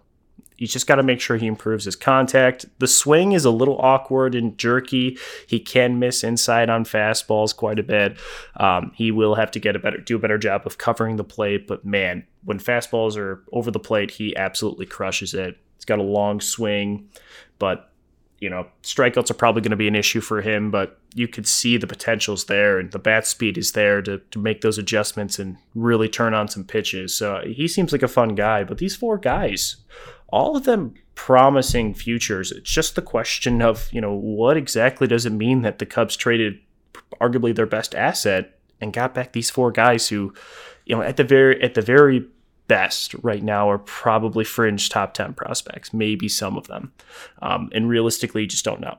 You 0.58 0.66
just 0.66 0.86
got 0.88 0.96
to 0.96 1.02
make 1.04 1.20
sure 1.20 1.36
he 1.36 1.46
improves 1.46 1.84
his 1.84 1.96
contact. 1.96 2.66
The 2.80 2.88
swing 2.88 3.32
is 3.32 3.44
a 3.44 3.50
little 3.50 3.78
awkward 3.78 4.34
and 4.34 4.58
jerky. 4.58 5.16
He 5.46 5.60
can 5.60 5.98
miss 6.00 6.24
inside 6.24 6.68
on 6.68 6.84
fastballs 6.84 7.56
quite 7.56 7.78
a 7.78 7.84
bit. 7.84 8.18
Um, 8.56 8.90
he 8.94 9.12
will 9.12 9.36
have 9.36 9.52
to 9.52 9.60
get 9.60 9.76
a 9.76 9.78
better, 9.78 9.98
do 9.98 10.16
a 10.16 10.18
better 10.18 10.38
job 10.38 10.62
of 10.66 10.76
covering 10.76 11.16
the 11.16 11.24
plate. 11.24 11.68
But 11.68 11.84
man, 11.84 12.26
when 12.44 12.58
fastballs 12.58 13.16
are 13.16 13.42
over 13.52 13.70
the 13.70 13.78
plate, 13.78 14.10
he 14.10 14.36
absolutely 14.36 14.86
crushes 14.86 15.32
it. 15.32 15.56
He's 15.76 15.84
got 15.84 16.00
a 16.00 16.02
long 16.02 16.40
swing, 16.40 17.08
but 17.60 17.92
you 18.40 18.48
know, 18.48 18.66
strikeouts 18.82 19.30
are 19.30 19.34
probably 19.34 19.62
going 19.62 19.70
to 19.70 19.76
be 19.76 19.88
an 19.88 19.96
issue 19.96 20.20
for 20.20 20.40
him, 20.40 20.70
but 20.70 20.98
you 21.14 21.26
could 21.26 21.46
see 21.46 21.76
the 21.76 21.86
potentials 21.86 22.44
there 22.44 22.78
and 22.78 22.92
the 22.92 22.98
bat 22.98 23.26
speed 23.26 23.58
is 23.58 23.72
there 23.72 24.00
to, 24.02 24.18
to 24.30 24.38
make 24.38 24.60
those 24.60 24.78
adjustments 24.78 25.38
and 25.38 25.56
really 25.74 26.08
turn 26.08 26.34
on 26.34 26.46
some 26.46 26.62
pitches. 26.62 27.14
So 27.14 27.42
he 27.44 27.66
seems 27.66 27.90
like 27.90 28.02
a 28.02 28.08
fun 28.08 28.34
guy, 28.36 28.62
but 28.62 28.78
these 28.78 28.94
four 28.94 29.18
guys, 29.18 29.76
all 30.28 30.56
of 30.56 30.64
them 30.64 30.94
promising 31.14 31.94
futures. 31.94 32.52
It's 32.52 32.70
just 32.70 32.94
the 32.94 33.02
question 33.02 33.62
of, 33.62 33.88
you 33.92 34.00
know, 34.00 34.14
what 34.14 34.56
exactly 34.56 35.06
does 35.06 35.26
it 35.26 35.32
mean 35.32 35.62
that 35.62 35.78
the 35.78 35.86
Cubs 35.86 36.16
traded 36.16 36.58
arguably 37.20 37.54
their 37.54 37.66
best 37.66 37.94
asset 37.94 38.58
and 38.80 38.92
got 38.92 39.14
back 39.14 39.32
these 39.32 39.50
four 39.50 39.72
guys 39.72 40.08
who, 40.08 40.32
you 40.84 40.96
know, 40.96 41.02
at 41.02 41.16
the 41.16 41.24
very 41.24 41.60
at 41.62 41.74
the 41.74 41.82
very 41.82 42.26
best 42.68 43.14
right 43.22 43.42
now 43.42 43.68
are 43.68 43.78
probably 43.78 44.44
fringe 44.44 44.88
top 44.90 45.14
10 45.14 45.34
prospects, 45.34 45.92
maybe 45.92 46.28
some 46.28 46.56
of 46.56 46.66
them. 46.66 46.92
Um, 47.40 47.70
and 47.72 47.88
realistically, 47.88 48.46
just 48.46 48.64
don't 48.64 48.80
know. 48.80 48.98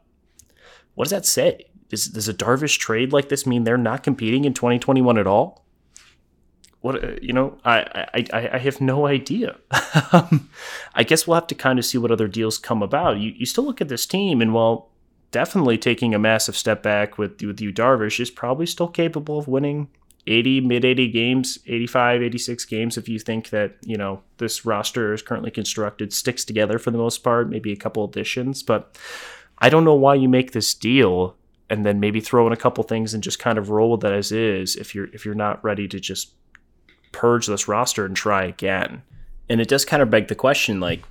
What 0.96 1.06
does 1.06 1.12
that 1.12 1.26
say? 1.26 1.65
Does, 1.89 2.08
does 2.08 2.28
a 2.28 2.34
Darvish 2.34 2.78
trade 2.78 3.13
like 3.13 3.30
this 3.30 3.46
mean 3.46 3.63
they're 3.63 3.78
not 3.78 4.04
competing 4.04 4.46
in 4.46 4.54
2021 4.54 5.18
at 5.18 5.28
all? 5.28 5.65
What 6.82 7.04
uh, 7.04 7.15
you 7.22 7.34
know, 7.34 7.58
I 7.65 8.26
I, 8.34 8.50
I 8.54 8.58
have 8.58 8.82
no 8.82 9.08
idea. 9.08 9.58
Um, 10.12 10.50
I 10.96 11.04
guess 11.04 11.28
we'll 11.28 11.36
have 11.36 11.48
to 11.48 11.56
kind 11.56 11.78
of 11.78 11.86
see 11.86 11.98
what 11.98 12.12
other 12.12 12.28
deals 12.28 12.58
come 12.58 12.82
about. 12.82 13.18
You 13.20 13.32
you 13.36 13.46
still 13.46 13.63
look 13.63 13.82
at 13.82 13.89
this 13.89 14.06
team, 14.06 14.42
and 14.42 14.54
while 14.54 14.89
definitely 15.32 15.78
taking 15.78 16.13
a 16.13 16.20
massive 16.20 16.56
step 16.56 16.84
back 16.84 17.18
with 17.18 17.42
with 17.42 17.60
Yu, 17.60 17.74
Darvish 17.74 18.20
is 18.20 18.30
probably 18.30 18.65
still 18.65 18.88
capable 18.88 19.39
of 19.39 19.48
winning 19.48 19.89
80 20.28 20.62
mid 20.62 20.86
80 20.86 21.08
games 21.10 21.60
85 21.65 22.22
86 22.22 22.65
games 22.65 22.98
if 22.98 23.10
you 23.10 23.20
think 23.20 23.50
that 23.50 23.76
you 23.84 23.98
know 23.98 24.22
this 24.38 24.65
roster 24.65 25.13
is 25.13 25.22
currently 25.22 25.52
constructed 25.52 26.13
sticks 26.13 26.46
together 26.46 26.78
for 26.78 26.92
the 26.92 26.98
most 26.98 27.24
part 27.24 27.50
maybe 27.50 27.72
a 27.72 27.78
couple 27.78 28.04
additions 28.04 28.62
but 28.62 28.98
i 29.58 29.70
don't 29.70 29.86
know 29.86 29.96
why 29.96 30.13
you 30.13 30.30
make 30.30 30.52
this 30.52 30.74
deal 30.74 31.36
and 31.70 31.86
then 31.86 32.00
maybe 32.00 32.20
throw 32.20 32.46
in 32.48 32.54
a 32.54 32.58
couple 32.58 32.84
things 32.84 33.13
and 33.13 33.24
just 33.24 33.39
kind 33.39 33.58
of 33.58 33.70
roll 33.70 33.92
with 33.92 34.02
that 34.02 34.13
as 34.13 34.32
is 34.32 34.76
if 34.76 34.94
you're 34.94 35.08
if 35.13 35.26
you're 35.26 35.36
not 35.36 35.63
ready 35.63 35.88
to 35.88 36.00
just 36.00 36.34
purge 37.12 37.48
this 37.48 37.67
roster 37.67 38.06
and 38.06 38.15
try 38.15 38.43
again 38.43 39.02
and 39.50 39.60
it 39.60 39.67
does 39.67 39.86
kind 39.86 40.02
of 40.02 40.10
beg 40.10 40.28
the 40.28 40.36
question 40.36 40.80
like 40.80 41.04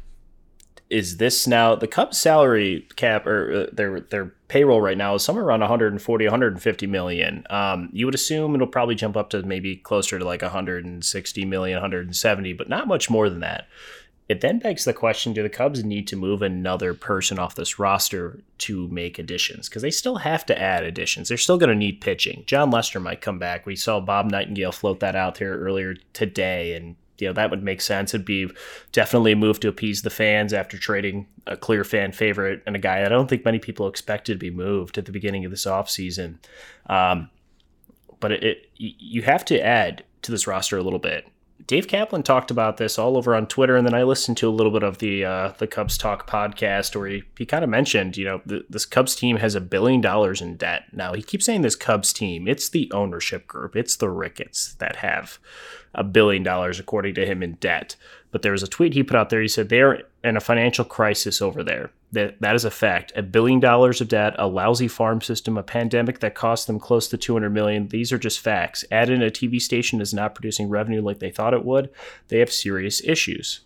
is 0.91 1.19
this 1.19 1.47
now 1.47 1.75
the 1.75 1.87
Cubs 1.87 2.19
salary 2.19 2.87
cap 2.97 3.27
or 3.27 3.53
uh, 3.53 3.67
their 3.73 4.01
their 4.01 4.33
payroll 4.49 4.81
right 4.81 4.97
now 4.97 5.15
is 5.15 5.23
somewhere 5.23 5.45
around 5.45 5.61
140 5.61 6.25
150 6.25 6.87
million. 6.87 7.45
Um, 7.51 7.91
you 7.93 8.07
would 8.07 8.15
assume 8.15 8.55
it'll 8.55 8.67
probably 8.67 8.95
jump 8.95 9.17
up 9.17 9.31
to 9.31 9.43
maybe 9.43 9.77
closer 9.77 10.19
to 10.19 10.25
like 10.25 10.43
160 10.43 11.45
million, 11.45 11.77
170, 11.77 12.53
but 12.55 12.69
not 12.69 12.89
much 12.89 13.11
more 13.11 13.29
than 13.29 13.41
that. 13.41 13.67
It 14.29 14.43
then 14.43 14.59
begs 14.59 14.85
the 14.85 14.93
question: 14.93 15.33
Do 15.33 15.43
the 15.43 15.49
Cubs 15.49 15.83
need 15.83 16.07
to 16.09 16.17
move 16.17 16.43
another 16.43 16.93
person 16.93 17.39
off 17.39 17.55
this 17.55 17.79
roster 17.79 18.41
to 18.59 18.87
make 18.89 19.19
additions? 19.19 19.69
Because 19.69 19.83
they 19.83 19.91
still 19.91 20.17
have 20.17 20.45
to 20.47 20.61
add 20.61 20.85
additions. 20.85 21.29
They're 21.29 21.39
still 21.39 21.57
going 21.57 21.71
to 21.71 21.75
need 21.75 22.03
pitching. 22.03 22.45
Jon 22.47 22.71
Lester 22.71 23.01
might 23.01 23.23
come 23.23 23.39
back. 23.39 23.65
We 23.65 23.75
saw 23.75 24.01
Bob 24.01 24.31
Nightingale 24.31 24.73
float 24.73 25.01
that 25.01 25.17
out 25.17 25.37
there 25.37 25.57
earlier 25.57 25.95
today, 26.13 26.75
and 26.75 26.97
you 27.19 27.27
know 27.27 27.33
that 27.33 27.51
would 27.51 27.63
make 27.63 27.81
sense. 27.81 28.13
It'd 28.13 28.27
be 28.27 28.51
definitely 28.93 29.33
a 29.33 29.37
move 29.37 29.61
to 29.61 29.69
appease 29.69 30.03
the 30.03 30.11
fans 30.11 30.53
after 30.53 30.77
trading 30.77 31.27
a 31.47 31.57
clear 31.57 31.83
fan 31.83 32.13
favorite 32.13 32.63
and 32.67 32.77
a 32.77 32.81
guy 32.81 33.01
that 33.01 33.13
I 33.13 33.17
don't 33.17 33.29
think 33.29 33.47
many 33.47 33.59
people 33.59 33.89
expected 33.89 34.35
to 34.35 34.39
be 34.39 34.51
moved 34.51 34.99
at 34.99 35.07
the 35.07 35.13
beginning 35.13 35.47
of 35.47 35.51
this 35.51 35.65
offseason. 35.65 36.37
Um, 36.87 37.31
but 38.21 38.33
it, 38.33 38.43
it 38.43 38.67
you 38.77 39.23
have 39.23 39.47
to 39.47 39.59
add 39.59 40.05
to 40.21 40.31
this 40.31 40.47
roster 40.47 40.77
a 40.77 40.83
little 40.83 40.99
bit. 40.99 41.27
Dave 41.69 41.87
Kaplan 41.87 42.23
talked 42.23 42.51
about 42.51 42.79
this 42.79 42.99
all 42.99 43.19
over 43.19 43.35
on 43.35 43.47
Twitter, 43.47 43.77
and 43.77 43.87
then 43.87 43.93
I 43.93 44.03
listened 44.03 44.39
to 44.39 44.49
a 44.49 44.51
little 44.51 44.73
bit 44.73 44.83
of 44.83 44.99
the 44.99 45.23
uh, 45.23 45.53
the 45.59 45.67
Cubs 45.67 45.99
Talk 45.99 46.27
podcast 46.27 46.97
where 46.97 47.09
he, 47.09 47.25
he 47.37 47.45
kind 47.45 47.63
of 47.63 47.69
mentioned, 47.69 48.17
you 48.17 48.25
know, 48.25 48.41
the, 48.47 48.65
this 48.71 48.87
Cubs 48.87 49.15
team 49.15 49.37
has 49.37 49.55
a 49.55 49.61
billion 49.61 50.01
dollars 50.01 50.41
in 50.41 50.57
debt. 50.57 50.85
Now 50.95 51.13
he 51.13 51.23
keeps 51.23 51.45
saying 51.45 51.61
this 51.61 51.77
Cubs 51.77 52.15
team, 52.15 52.49
it's 52.49 52.71
the 52.71 52.91
ownership 52.95 53.47
group, 53.47 53.77
it's 53.77 53.97
the 53.97 54.09
Ricketts 54.09 54.77
that 54.79 54.97
have 54.97 55.39
a 55.95 56.03
billion 56.03 56.43
dollars 56.43 56.81
according 56.81 57.15
to 57.17 57.27
him 57.27 57.43
in 57.43 57.53
debt. 57.57 57.97
But 58.31 58.41
there 58.41 58.53
was 58.53 58.63
a 58.63 58.67
tweet 58.67 58.95
he 58.95 59.03
put 59.03 59.17
out 59.19 59.29
there. 59.29 59.43
He 59.43 59.49
said 59.49 59.69
they're 59.69 60.05
in 60.25 60.39
a 60.39 60.41
financial 60.41 60.87
crisis 60.87 61.43
over 61.43 61.63
there. 61.63 61.91
That 62.13 62.41
that 62.41 62.55
is 62.55 62.65
a 62.65 62.71
fact. 62.71 63.13
A 63.17 63.23
billion 63.23 63.61
dollars 63.61 64.01
of 64.01 64.09
debt, 64.09 64.35
a 64.39 64.47
lousy 64.47 64.89
farm 64.89 65.21
system, 65.21 65.59
a 65.59 65.63
pandemic 65.63 66.21
that 66.21 66.35
cost 66.35 66.67
them 66.67 66.81
close 66.81 67.09
to 67.09 67.19
200 67.19 67.51
million. 67.51 67.89
These 67.89 68.13
are 68.13 68.19
just 68.19 68.41
facts. 68.41 68.85
Add 68.91 69.11
in 69.11 69.23
a 69.23 69.31
TV 69.31 69.61
station 69.61 70.01
is 70.01 70.15
not 70.15 70.35
producing 70.35 70.69
revenue 70.69 71.03
like 71.03 71.19
they 71.19 71.31
thought 71.31 71.55
it 71.55 71.65
would. 71.65 71.91
They 72.29 72.39
have 72.39 72.51
serious 72.51 73.03
issues. 73.05 73.61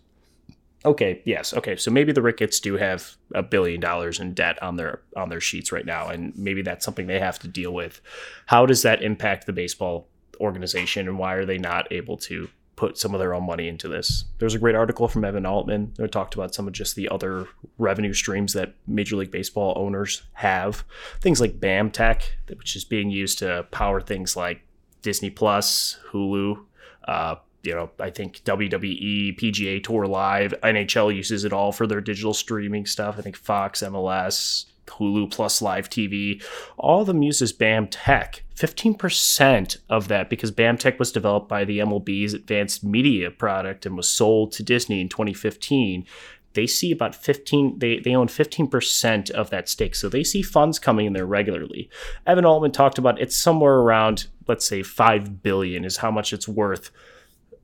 Okay, 0.84 1.22
yes. 1.24 1.54
Okay, 1.54 1.76
so 1.76 1.92
maybe 1.92 2.12
the 2.12 2.22
Ricketts 2.22 2.58
do 2.58 2.76
have 2.76 3.16
a 3.34 3.42
billion 3.42 3.80
dollars 3.80 4.18
in 4.18 4.34
debt 4.34 4.60
on 4.62 4.76
their 4.76 5.02
on 5.16 5.28
their 5.28 5.40
sheets 5.40 5.70
right 5.70 5.86
now 5.86 6.08
and 6.08 6.36
maybe 6.36 6.62
that's 6.62 6.84
something 6.84 7.06
they 7.06 7.20
have 7.20 7.38
to 7.40 7.48
deal 7.48 7.72
with. 7.72 8.00
How 8.46 8.66
does 8.66 8.82
that 8.82 9.02
impact 9.02 9.46
the 9.46 9.52
baseball 9.52 10.08
organization 10.40 11.06
and 11.06 11.18
why 11.18 11.34
are 11.34 11.44
they 11.44 11.58
not 11.58 11.90
able 11.92 12.16
to 12.16 12.48
put 12.82 12.98
some 12.98 13.14
of 13.14 13.20
their 13.20 13.32
own 13.32 13.46
money 13.46 13.68
into 13.68 13.86
this. 13.86 14.24
There's 14.40 14.56
a 14.56 14.58
great 14.58 14.74
article 14.74 15.06
from 15.06 15.24
Evan 15.24 15.46
Altman 15.46 15.92
that 15.98 16.10
talked 16.10 16.34
about 16.34 16.52
some 16.52 16.66
of 16.66 16.72
just 16.72 16.96
the 16.96 17.08
other 17.10 17.46
revenue 17.78 18.12
streams 18.12 18.54
that 18.54 18.74
Major 18.88 19.14
League 19.14 19.30
Baseball 19.30 19.72
owners 19.76 20.24
have. 20.32 20.82
Things 21.20 21.40
like 21.40 21.60
BAMTech, 21.60 22.22
which 22.48 22.74
is 22.74 22.82
being 22.84 23.08
used 23.08 23.38
to 23.38 23.68
power 23.70 24.00
things 24.00 24.34
like 24.34 24.62
Disney 25.00 25.30
Plus, 25.30 26.00
Hulu, 26.10 26.58
uh, 27.06 27.36
you 27.62 27.72
know, 27.72 27.88
I 28.00 28.10
think 28.10 28.42
WWE, 28.42 29.38
PGA 29.38 29.80
Tour 29.80 30.08
Live, 30.08 30.52
NHL 30.64 31.14
uses 31.14 31.44
it 31.44 31.52
all 31.52 31.70
for 31.70 31.86
their 31.86 32.00
digital 32.00 32.34
streaming 32.34 32.86
stuff. 32.86 33.14
I 33.16 33.22
think 33.22 33.36
Fox, 33.36 33.84
MLS, 33.84 34.64
Hulu 34.86 35.30
Plus 35.30 35.62
Live 35.62 35.88
TV, 35.88 36.42
all 36.76 37.04
the 37.04 37.12
them 37.12 37.52
BAMTech. 37.52 38.40
15% 38.56 39.76
of 39.88 40.08
that, 40.08 40.30
because 40.30 40.52
BAMTech 40.52 40.98
was 40.98 41.12
developed 41.12 41.48
by 41.48 41.64
the 41.64 41.78
MLB's 41.78 42.34
advanced 42.34 42.84
media 42.84 43.30
product 43.30 43.86
and 43.86 43.96
was 43.96 44.08
sold 44.08 44.52
to 44.52 44.62
Disney 44.62 45.00
in 45.00 45.08
2015, 45.08 46.06
they 46.54 46.66
see 46.66 46.92
about 46.92 47.14
15 47.14 47.78
they, 47.78 47.98
they 48.00 48.14
own 48.14 48.28
15% 48.28 49.30
of 49.30 49.50
that 49.50 49.68
stake 49.68 49.94
so 49.94 50.08
they 50.08 50.22
see 50.22 50.42
funds 50.42 50.78
coming 50.78 51.06
in 51.06 51.14
there 51.14 51.24
regularly 51.24 51.88
evan 52.26 52.44
altman 52.44 52.72
talked 52.72 52.98
about 52.98 53.18
it's 53.18 53.34
somewhere 53.34 53.76
around 53.76 54.26
let's 54.48 54.66
say 54.66 54.82
5 54.82 55.42
billion 55.42 55.82
is 55.84 55.96
how 55.96 56.10
much 56.10 56.32
it's 56.32 56.46
worth 56.46 56.90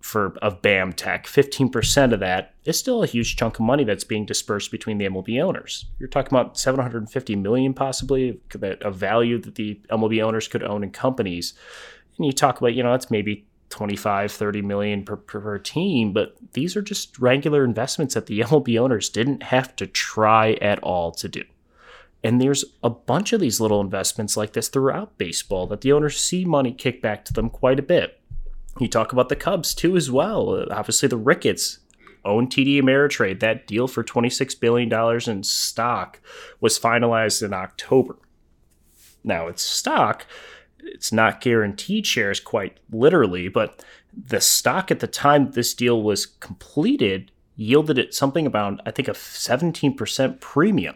for 0.00 0.37
of 0.42 0.62
BAMTech, 0.62 1.24
15% 1.24 2.12
of 2.12 2.20
that 2.20 2.54
is 2.64 2.78
still 2.78 3.02
a 3.02 3.06
huge 3.06 3.37
chunk 3.37 3.54
of 3.54 3.64
money 3.64 3.84
that's 3.84 4.04
being 4.04 4.24
dispersed 4.24 4.70
between 4.70 4.98
the 4.98 5.06
MLB 5.06 5.42
owners. 5.42 5.87
You're 5.98 6.08
talking 6.08 6.37
about 6.37 6.58
750 6.58 7.37
million 7.37 7.74
possibly 7.74 8.40
of 8.62 8.96
value 8.96 9.38
that 9.38 9.56
the 9.56 9.80
MLB 9.90 10.22
owners 10.22 10.48
could 10.48 10.62
own 10.62 10.84
in 10.84 10.90
companies. 10.90 11.54
And 12.16 12.26
you 12.26 12.32
talk 12.32 12.58
about, 12.58 12.74
you 12.74 12.82
know, 12.82 12.92
that's 12.92 13.11
maybe 13.11 13.46
25, 13.70 14.32
30 14.32 14.62
million 14.62 15.04
per, 15.04 15.16
per, 15.16 15.40
per 15.40 15.58
team, 15.58 16.12
but 16.12 16.37
these 16.52 16.76
are 16.76 16.82
just 16.82 17.18
regular 17.18 17.64
investments 17.64 18.14
that 18.14 18.26
the 18.26 18.40
MLB 18.40 18.80
owners 18.80 19.08
didn't 19.08 19.42
have 19.44 19.74
to 19.76 19.87
try 19.87 20.52
at 20.54 20.78
all 20.80 21.12
to 21.12 21.28
do. 21.28 21.44
And 22.24 22.40
there's 22.40 22.64
a 22.82 22.90
bunch 22.90 23.32
of 23.32 23.40
these 23.40 23.61
little 23.61 23.80
investments 23.80 24.37
like 24.37 24.52
this 24.52 24.68
throughout 24.68 25.18
baseball 25.18 25.66
that 25.68 25.82
the 25.82 25.92
owners 25.92 26.18
see 26.18 26.44
money 26.44 26.72
kick 26.72 27.00
back 27.00 27.24
to 27.26 27.32
them 27.32 27.48
quite 27.48 27.78
a 27.78 27.82
bit. 27.82 28.17
You 28.78 28.88
talk 28.88 29.12
about 29.12 29.28
the 29.28 29.36
Cubs 29.36 29.74
too, 29.74 29.96
as 29.96 30.10
well. 30.10 30.66
Obviously, 30.70 31.08
the 31.08 31.16
Ricketts 31.16 31.80
own 32.24 32.48
TD 32.48 32.80
Ameritrade. 32.80 33.40
That 33.40 33.66
deal 33.66 33.88
for 33.88 34.04
$26 34.04 34.60
billion 34.60 35.20
in 35.28 35.42
stock 35.42 36.20
was 36.60 36.78
finalized 36.78 37.42
in 37.42 37.52
October. 37.52 38.16
Now, 39.24 39.48
it's 39.48 39.62
stock, 39.62 40.26
it's 40.80 41.12
not 41.12 41.40
guaranteed 41.40 42.06
shares 42.06 42.40
quite 42.40 42.78
literally, 42.90 43.48
but 43.48 43.84
the 44.16 44.40
stock 44.40 44.90
at 44.90 45.00
the 45.00 45.06
time 45.06 45.50
this 45.50 45.74
deal 45.74 46.02
was 46.02 46.26
completed 46.26 47.30
yielded 47.58 47.98
it 47.98 48.14
something 48.14 48.46
about, 48.46 48.80
I 48.86 48.92
think, 48.92 49.08
a 49.08 49.12
17% 49.12 50.40
premium. 50.40 50.94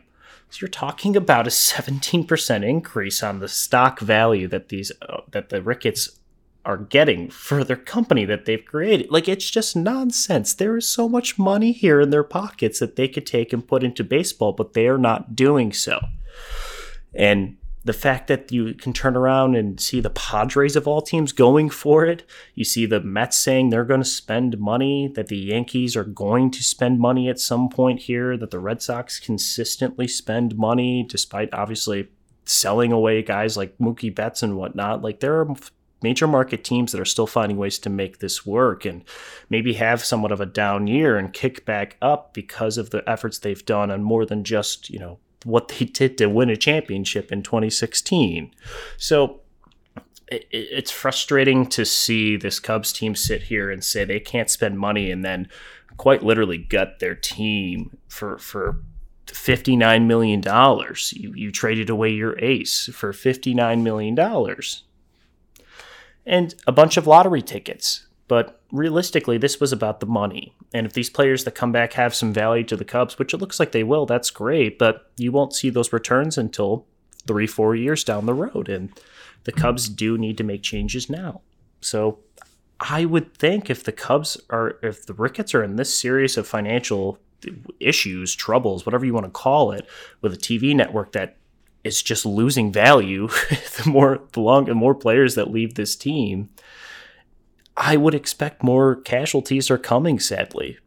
So 0.49 0.59
you're 0.61 0.69
talking 0.69 1.17
about 1.17 1.47
a 1.47 1.51
17% 1.51 2.65
increase 2.65 3.23
on 3.23 3.41
the 3.41 3.49
stock 3.49 4.01
value 4.01 4.47
that 4.49 4.69
these 4.69 4.93
uh, 5.03 5.23
that 5.31 5.49
the 5.49 5.63
Ricketts 5.63 6.21
are 6.65 6.77
getting 6.77 7.29
for 7.29 7.65
their 7.65 7.77
company 7.77 8.25
that 8.25 8.45
they've 8.45 8.65
created. 8.65 9.11
Like 9.11 9.29
it's 9.29 9.51
just 9.51 9.75
nonsense. 9.75 10.55
There 10.55 10.77
is 10.77 10.89
so 10.89 11.09
much 11.09 11.39
money 11.39 11.73
here 11.73 12.01
in 12.01 12.11
their 12.11 12.25
pockets 12.25 12.79
that 12.79 12.97
they 12.97 13.09
could 13.09 13.27
take 13.27 13.53
and 13.53 13.67
put 13.67 13.83
into 13.83 14.05
baseball, 14.05 14.53
but 14.53 14.73
they 14.73 14.87
are 14.87 14.99
not 14.99 15.35
doing 15.35 15.73
so. 15.73 16.01
And 17.15 17.57
the 17.85 17.93
fact 17.93 18.29
that 18.29 18.53
you 18.53 18.75
can 18.75 18.93
turn 18.93 19.17
around 19.17 19.57
and 19.57 19.81
see 19.81 20.01
the 20.01 20.11
Padres 20.11 20.77
of 20.77 20.87
all 20.87 21.03
teams 21.03 21.33
going 21.33 21.69
for 21.69 22.07
it, 22.07 22.23
you 22.55 22.65
see 22.65 22.87
the 22.87 23.01
Mets 23.01 23.37
saying 23.37 23.71
they're 23.71 23.85
going 23.85 24.03
to 24.03 24.09
spend 24.09 24.59
money, 24.61 25.11
that 25.17 25.27
the 25.27 25.37
Yankees 25.37 25.97
are 25.97 26.05
going 26.05 26.53
to 26.53 26.63
spend 26.63 27.01
money 27.01 27.29
at 27.29 27.41
some 27.41 27.69
point 27.69 28.03
here, 28.03 28.37
that 28.37 28.53
the 28.53 28.61
Red 28.61 28.83
Sox 28.83 29.19
consistently 29.19 30.07
spend 30.07 30.57
money, 30.57 31.05
despite 31.09 31.53
obviously 31.53 32.09
selling 32.45 32.93
away 32.93 33.21
guys 33.23 33.57
like 33.57 33.77
Mookie 33.79 34.15
Betts 34.15 34.45
and 34.45 34.57
whatnot. 34.57 35.03
Like 35.03 35.19
there 35.19 35.41
are 35.41 35.55
major 36.03 36.27
market 36.27 36.65
teams 36.65 36.93
that 36.93 37.01
are 37.01 37.05
still 37.05 37.27
finding 37.27 37.57
ways 37.57 37.79
to 37.81 37.91
make 37.91 38.19
this 38.19 38.45
work 38.47 38.85
and 38.85 39.05
maybe 39.49 39.75
have 39.75 40.05
somewhat 40.05 40.33
of 40.33 40.41
a 40.41 40.47
down 40.47 40.87
year 40.87 41.17
and 41.17 41.33
kick 41.33 41.65
back 41.65 41.97
up 42.03 42.35
because 42.35 42.79
of 42.79 42.91
the 42.91 43.09
efforts 43.09 43.39
they've 43.39 43.65
done 43.65 43.91
on 43.91 44.03
more 44.03 44.27
than 44.27 44.45
just, 44.45 44.91
you 44.91 44.99
know, 44.99 45.19
what 45.45 45.69
they 45.69 45.85
did 45.85 46.19
to 46.19 46.27
win 46.27 46.51
a 46.51 46.57
championship 46.57 47.33
in 47.33 47.43
2016. 47.43 48.53
So 48.97 49.41
it, 50.29 50.47
it's 50.51 50.91
frustrating 50.91 51.67
to 51.69 51.85
see 51.85 52.37
this 52.37 52.61
Cubs 52.61 52.93
team 52.93 53.15
sit 53.15 53.45
here 53.45 53.71
and 53.71 53.83
say 53.83 54.05
they 54.05 54.21
can't 54.21 54.51
spend 54.51 54.79
money 54.79 55.11
and 55.11 55.25
then 55.25 55.49
quite 55.97 56.23
literally 56.23 56.59
gut 56.59 56.99
their 56.99 57.15
team 57.15 57.97
for 58.09 58.39
for 58.39 58.83
$59 59.27 60.07
million. 60.07 60.43
You, 61.13 61.33
you 61.35 61.53
traded 61.53 61.91
away 61.91 62.11
your 62.11 62.39
ace 62.39 62.91
for 62.93 63.13
$59 63.13 63.83
million. 63.83 64.17
And 66.25 66.55
a 66.67 66.73
bunch 66.73 66.97
of 66.97 67.07
lottery 67.07 67.43
tickets. 67.43 68.07
But 68.29 68.61
realistically, 68.71 69.37
this 69.37 69.61
was 69.61 69.73
about 69.73 70.01
the 70.01 70.07
money. 70.07 70.55
And 70.73 70.87
if 70.87 70.95
these 70.95 71.11
players 71.11 71.45
that 71.45 71.55
come 71.55 71.73
back 71.73 71.93
have 71.95 72.15
some 72.15 72.33
value 72.33 72.65
to 72.65 72.77
the 72.77 72.85
Cubs, 72.85 73.19
which 73.19 73.35
it 73.35 73.39
looks 73.39 73.61
like 73.61 73.73
they 73.73 73.83
will, 73.83 74.07
that's 74.07 74.31
great. 74.31 74.79
But 74.79 75.11
you 75.17 75.33
won't 75.33 75.55
see 75.55 75.69
those 75.69 75.93
returns 75.93 76.39
until 76.39 76.87
three, 77.27 77.47
four 77.47 77.75
years 77.75 78.05
down 78.05 78.27
the 78.27 78.35
road. 78.35 78.69
And 78.69 78.91
the 79.45 79.53
Cubs 79.53 79.89
do 79.89 80.17
need 80.17 80.39
to 80.39 80.45
make 80.45 80.63
changes 80.63 81.11
now. 81.11 81.43
So 81.81 82.21
I 82.81 83.05
would 83.05 83.37
think 83.37 83.69
if 83.69 83.85
the 83.85 83.93
Cubs 83.93 84.41
are, 84.51 84.79
if 84.83 85.05
the 85.05 85.15
Ricketts 85.15 85.55
are 85.55 85.63
in 85.63 85.77
this 85.77 85.95
series 85.95 86.37
of 86.37 86.47
financial 86.47 87.19
issues, 87.81 88.35
troubles, 88.35 88.87
whatever 88.87 89.05
you 89.05 89.15
want 89.15 89.27
to 89.27 89.31
call 89.31 89.73
it, 89.73 89.87
with 90.21 90.33
a 90.33 90.39
TV 90.39 90.75
network 90.75 91.13
that 91.13 91.37
is 91.85 92.03
just 92.03 92.25
losing 92.25 92.73
value, 92.73 93.29
the 93.77 93.85
more 93.87 94.21
the 94.33 94.41
long 94.41 94.67
the 94.67 94.75
more 94.75 94.95
players 94.95 95.35
that 95.35 95.51
leave 95.51 95.75
this 95.75 95.97
team, 95.97 96.51
I 97.77 97.97
would 97.97 98.15
expect 98.15 98.63
more 98.63 98.97
casualties 98.97 99.71
are 99.71 99.79
coming, 99.79 100.19
sadly. 100.19 100.79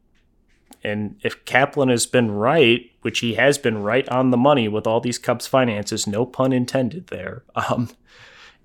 And 0.84 1.16
if 1.24 1.46
Kaplan 1.46 1.90
has 1.90 2.06
been 2.06 2.30
right, 2.30 2.92
which 3.02 3.20
he 3.20 3.34
has 3.34 3.58
been 3.58 3.82
right 3.82 4.08
on 4.10 4.30
the 4.30 4.38
money 4.38 4.68
with 4.68 4.86
all 4.86 5.00
these 5.00 5.18
Cubs 5.18 5.48
finances, 5.48 6.06
no 6.06 6.28
pun 6.28 6.54
intended 6.54 7.08
there, 7.08 7.44
um, 7.56 7.90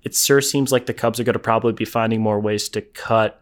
it 0.03 0.15
sure 0.15 0.41
seems 0.41 0.71
like 0.71 0.85
the 0.85 0.93
Cubs 0.93 1.19
are 1.19 1.23
going 1.23 1.33
to 1.33 1.39
probably 1.39 1.73
be 1.73 1.85
finding 1.85 2.21
more 2.21 2.39
ways 2.39 2.69
to 2.69 2.81
cut 2.81 3.41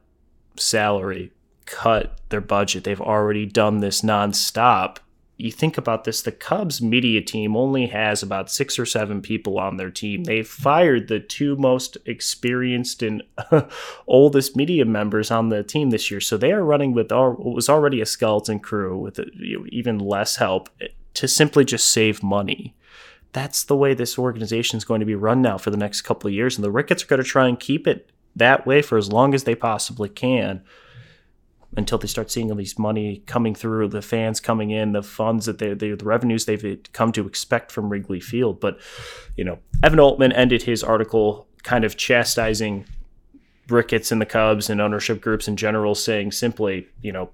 salary, 0.55 1.31
cut 1.65 2.19
their 2.29 2.41
budget. 2.41 2.85
They've 2.85 3.01
already 3.01 3.45
done 3.45 3.79
this 3.79 4.01
nonstop 4.01 4.97
you 5.39 5.53
think 5.53 5.77
about 5.77 6.03
this, 6.03 6.21
the 6.21 6.33
Cubs 6.33 6.81
media 6.81 7.21
team 7.21 7.55
only 7.55 7.87
has 7.87 8.21
about 8.21 8.51
six 8.51 8.77
or 8.77 8.85
seven 8.85 9.21
people 9.21 9.57
on 9.57 9.77
their 9.77 9.89
team. 9.89 10.25
They 10.25 10.43
fired 10.43 11.07
the 11.07 11.21
two 11.21 11.55
most 11.55 11.97
experienced 12.05 13.01
and 13.01 13.23
oldest 14.07 14.57
media 14.57 14.83
members 14.83 15.31
on 15.31 15.47
the 15.47 15.63
team 15.63 15.91
this 15.91 16.11
year. 16.11 16.19
So 16.19 16.35
they 16.35 16.51
are 16.51 16.65
running 16.65 16.93
with 16.93 17.09
what 17.09 17.39
was 17.39 17.69
already 17.69 18.01
a 18.01 18.05
skeleton 18.05 18.59
crew 18.59 18.97
with 18.97 19.17
uh, 19.17 19.23
even 19.69 19.97
less 19.97 20.35
help 20.35 20.69
eh, 20.81 20.87
to 21.13 21.25
simply 21.25 21.63
just 21.63 21.89
save 21.89 22.21
money. 22.21 22.75
That's 23.31 23.63
the 23.63 23.77
way 23.77 23.93
this 23.93 24.19
organization 24.19 24.75
is 24.75 24.83
going 24.83 24.99
to 24.99 25.05
be 25.05 25.15
run 25.15 25.41
now 25.41 25.57
for 25.57 25.69
the 25.69 25.77
next 25.77 26.01
couple 26.01 26.27
of 26.27 26.33
years. 26.33 26.57
And 26.57 26.65
the 26.65 26.71
Ricketts 26.71 27.03
are 27.03 27.07
going 27.07 27.23
to 27.23 27.27
try 27.27 27.47
and 27.47 27.57
keep 27.57 27.87
it 27.87 28.11
that 28.35 28.67
way 28.67 28.81
for 28.81 28.97
as 28.97 29.09
long 29.09 29.33
as 29.33 29.45
they 29.45 29.55
possibly 29.55 30.09
can 30.09 30.63
until 31.79 31.97
they 31.97 32.07
start 32.07 32.29
seeing 32.29 32.51
all 32.51 32.57
these 32.57 32.77
money 32.77 33.23
coming 33.25 33.55
through, 33.55 33.87
the 33.87 34.01
fans 34.01 34.39
coming 34.39 34.69
in, 34.69 34.91
the 34.91 35.01
funds 35.01 35.47
that 35.47 35.57
they, 35.57 35.73
they 35.73 35.91
the 35.91 36.05
revenues 36.05 36.45
they've 36.45 36.79
come 36.93 37.11
to 37.13 37.25
expect 37.25 37.71
from 37.71 37.89
Wrigley 37.89 38.19
Field. 38.19 38.59
But 38.59 38.79
you 39.35 39.43
know, 39.43 39.57
Evan 39.83 39.99
Altman 39.99 40.31
ended 40.31 40.63
his 40.63 40.83
article 40.83 41.47
kind 41.63 41.83
of 41.83 41.97
chastising 41.97 42.85
Ricketts 43.67 44.11
and 44.11 44.21
the 44.21 44.25
Cubs 44.25 44.69
and 44.69 44.79
ownership 44.79 45.21
groups 45.21 45.47
in 45.47 45.55
general, 45.55 45.95
saying 45.95 46.31
simply, 46.31 46.87
you 47.01 47.11
know, 47.11 47.31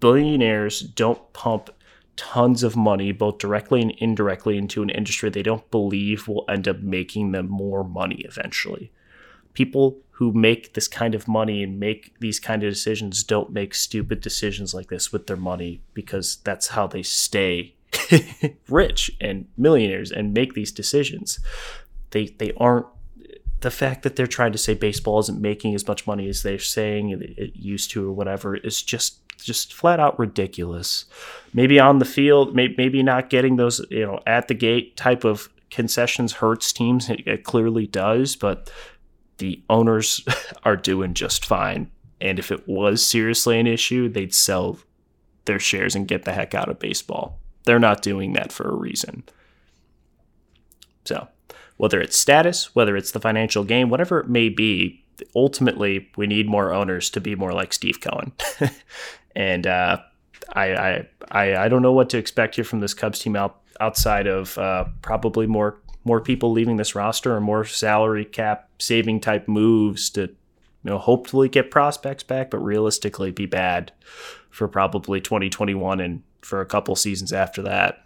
billionaires 0.00 0.80
don't 0.80 1.32
pump 1.32 1.70
tons 2.16 2.62
of 2.62 2.76
money, 2.76 3.12
both 3.12 3.38
directly 3.38 3.82
and 3.82 3.90
indirectly, 3.98 4.56
into 4.56 4.82
an 4.82 4.90
industry 4.90 5.30
they 5.30 5.42
don't 5.42 5.68
believe 5.70 6.28
will 6.28 6.44
end 6.48 6.68
up 6.68 6.80
making 6.80 7.32
them 7.32 7.48
more 7.48 7.82
money 7.82 8.24
eventually. 8.28 8.92
People 9.54 9.98
who 10.12 10.32
make 10.32 10.74
this 10.74 10.86
kind 10.86 11.14
of 11.14 11.26
money 11.26 11.62
and 11.62 11.80
make 11.80 12.14
these 12.20 12.38
kind 12.38 12.62
of 12.62 12.72
decisions 12.72 13.24
don't 13.24 13.50
make 13.50 13.74
stupid 13.74 14.20
decisions 14.20 14.72
like 14.72 14.88
this 14.88 15.12
with 15.12 15.26
their 15.26 15.36
money 15.36 15.80
because 15.92 16.36
that's 16.44 16.68
how 16.68 16.86
they 16.86 17.02
stay 17.02 17.74
rich 18.68 19.10
and 19.20 19.46
millionaires 19.56 20.12
and 20.12 20.32
make 20.32 20.54
these 20.54 20.70
decisions. 20.70 21.40
They 22.10 22.26
they 22.38 22.52
aren't 22.56 22.86
the 23.60 23.70
fact 23.70 24.02
that 24.02 24.14
they're 24.14 24.26
trying 24.26 24.52
to 24.52 24.58
say 24.58 24.74
baseball 24.74 25.18
isn't 25.20 25.40
making 25.40 25.74
as 25.74 25.86
much 25.88 26.06
money 26.06 26.28
as 26.28 26.42
they're 26.42 26.58
saying 26.58 27.10
it 27.10 27.56
used 27.56 27.90
to 27.90 28.06
or 28.08 28.12
whatever 28.12 28.54
is 28.54 28.82
just 28.82 29.18
just 29.38 29.74
flat 29.74 29.98
out 29.98 30.18
ridiculous. 30.18 31.06
Maybe 31.52 31.80
on 31.80 31.98
the 31.98 32.04
field, 32.04 32.54
maybe 32.54 33.02
not 33.02 33.30
getting 33.30 33.56
those 33.56 33.84
you 33.90 34.06
know 34.06 34.20
at 34.26 34.48
the 34.48 34.54
gate 34.54 34.96
type 34.96 35.24
of 35.24 35.48
concessions 35.70 36.34
hurts 36.34 36.72
teams. 36.72 37.10
It 37.10 37.42
clearly 37.42 37.86
does, 37.88 38.36
but 38.36 38.70
the 39.38 39.62
owners 39.68 40.24
are 40.64 40.76
doing 40.76 41.14
just 41.14 41.44
fine. 41.44 41.90
And 42.20 42.38
if 42.38 42.50
it 42.50 42.66
was 42.68 43.04
seriously 43.04 43.58
an 43.58 43.66
issue, 43.66 44.08
they'd 44.08 44.34
sell 44.34 44.78
their 45.44 45.58
shares 45.58 45.94
and 45.94 46.08
get 46.08 46.24
the 46.24 46.32
heck 46.32 46.54
out 46.54 46.68
of 46.68 46.78
baseball. 46.78 47.38
They're 47.64 47.78
not 47.78 48.02
doing 48.02 48.32
that 48.34 48.52
for 48.52 48.68
a 48.68 48.74
reason. 48.74 49.24
So, 51.04 51.28
whether 51.76 52.00
it's 52.00 52.16
status, 52.16 52.74
whether 52.74 52.96
it's 52.96 53.12
the 53.12 53.20
financial 53.20 53.64
gain, 53.64 53.90
whatever 53.90 54.20
it 54.20 54.28
may 54.28 54.48
be, 54.48 55.04
ultimately 55.34 56.10
we 56.16 56.26
need 56.26 56.48
more 56.48 56.72
owners 56.72 57.10
to 57.10 57.20
be 57.20 57.34
more 57.34 57.52
like 57.52 57.72
Steve 57.72 58.00
Cohen. 58.00 58.32
and 59.36 59.66
uh, 59.66 59.98
I, 60.52 60.74
I, 60.74 61.08
I 61.30 61.56
I 61.56 61.68
don't 61.68 61.82
know 61.82 61.92
what 61.92 62.10
to 62.10 62.18
expect 62.18 62.54
here 62.54 62.64
from 62.64 62.80
this 62.80 62.94
Cubs 62.94 63.18
team 63.18 63.36
out, 63.36 63.60
outside 63.80 64.26
of 64.26 64.56
uh, 64.58 64.84
probably 65.02 65.46
more 65.46 65.80
more 66.04 66.20
people 66.20 66.52
leaving 66.52 66.76
this 66.76 66.94
roster 66.94 67.34
or 67.34 67.40
more 67.40 67.64
salary 67.64 68.24
cap 68.24 68.68
saving 68.78 69.20
type 69.20 69.48
moves 69.48 70.10
to 70.10 70.22
you 70.22 70.90
know 70.90 70.98
hopefully 70.98 71.48
get 71.48 71.70
prospects 71.70 72.22
back, 72.22 72.50
but 72.50 72.58
realistically 72.58 73.30
be 73.30 73.46
bad 73.46 73.92
for 74.50 74.68
probably 74.68 75.20
2021 75.20 76.00
and 76.00 76.22
for 76.42 76.60
a 76.60 76.66
couple 76.66 76.94
seasons 76.94 77.32
after 77.32 77.62
that. 77.62 78.04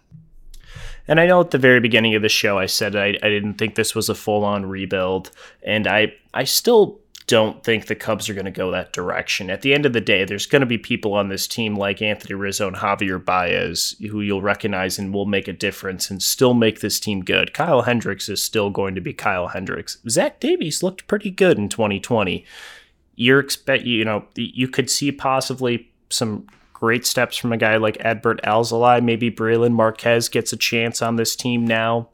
And 1.07 1.19
I 1.19 1.25
know 1.25 1.41
at 1.41 1.51
the 1.51 1.57
very 1.57 1.79
beginning 1.79 2.15
of 2.15 2.21
the 2.21 2.29
show 2.29 2.57
I 2.57 2.67
said 2.67 2.95
I, 2.95 3.17
I 3.21 3.29
didn't 3.29 3.55
think 3.55 3.75
this 3.75 3.95
was 3.95 4.09
a 4.09 4.15
full 4.15 4.45
on 4.45 4.65
rebuild, 4.65 5.31
and 5.63 5.87
I 5.87 6.13
I 6.33 6.43
still 6.43 6.99
don't 7.29 7.63
think 7.63 7.85
the 7.85 7.93
Cubs 7.93 8.27
are 8.27 8.33
going 8.33 8.45
to 8.45 8.51
go 8.51 8.71
that 8.71 8.91
direction. 8.91 9.51
At 9.51 9.61
the 9.61 9.75
end 9.75 9.85
of 9.85 9.93
the 9.93 10.01
day, 10.01 10.25
there's 10.25 10.47
going 10.47 10.61
to 10.61 10.65
be 10.65 10.79
people 10.79 11.13
on 11.13 11.29
this 11.29 11.47
team 11.47 11.75
like 11.75 12.01
Anthony 12.01 12.33
Rizzo 12.33 12.67
and 12.67 12.77
Javier 12.77 13.23
Baez 13.23 13.95
who 14.09 14.21
you'll 14.21 14.41
recognize 14.41 14.97
and 14.97 15.13
will 15.13 15.27
make 15.27 15.47
a 15.47 15.53
difference 15.53 16.09
and 16.09 16.23
still 16.23 16.55
make 16.55 16.79
this 16.79 16.99
team 16.99 17.23
good. 17.23 17.53
Kyle 17.53 17.83
Hendricks 17.83 18.29
is 18.29 18.43
still 18.43 18.71
going 18.71 18.95
to 18.95 19.01
be 19.01 19.13
Kyle 19.13 19.49
Hendricks. 19.49 19.99
Zach 20.09 20.39
Davies 20.39 20.81
looked 20.81 21.05
pretty 21.05 21.29
good 21.29 21.59
in 21.59 21.69
2020. 21.69 22.43
You're 23.15 23.39
expect 23.39 23.83
you 23.83 24.03
know 24.03 24.25
you 24.33 24.67
could 24.67 24.89
see 24.89 25.11
possibly 25.11 25.91
some 26.09 26.47
great 26.73 27.05
steps 27.05 27.37
from 27.37 27.53
a 27.53 27.57
guy 27.57 27.77
like 27.77 27.99
Adbert 27.99 28.41
Alzolay. 28.41 29.03
Maybe 29.03 29.29
Brailyn 29.29 29.73
Marquez 29.73 30.29
gets 30.29 30.51
a 30.51 30.57
chance 30.57 31.03
on 31.03 31.15
this 31.15 31.35
team 31.35 31.67
now. 31.67 32.09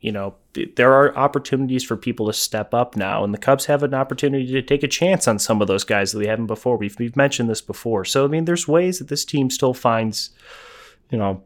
You 0.00 0.12
know, 0.12 0.36
there 0.76 0.92
are 0.92 1.16
opportunities 1.16 1.82
for 1.82 1.96
people 1.96 2.26
to 2.26 2.32
step 2.32 2.72
up 2.72 2.96
now, 2.96 3.24
and 3.24 3.34
the 3.34 3.38
Cubs 3.38 3.66
have 3.66 3.82
an 3.82 3.94
opportunity 3.94 4.46
to 4.52 4.62
take 4.62 4.84
a 4.84 4.88
chance 4.88 5.26
on 5.26 5.40
some 5.40 5.60
of 5.60 5.66
those 5.66 5.82
guys 5.82 6.12
that 6.12 6.20
they 6.20 6.28
haven't 6.28 6.46
before. 6.46 6.76
We've 6.76 6.96
we've 6.98 7.16
mentioned 7.16 7.50
this 7.50 7.60
before, 7.60 8.04
so 8.04 8.24
I 8.24 8.28
mean, 8.28 8.44
there's 8.44 8.68
ways 8.68 9.00
that 9.00 9.08
this 9.08 9.24
team 9.24 9.50
still 9.50 9.74
finds, 9.74 10.30
you 11.10 11.18
know, 11.18 11.42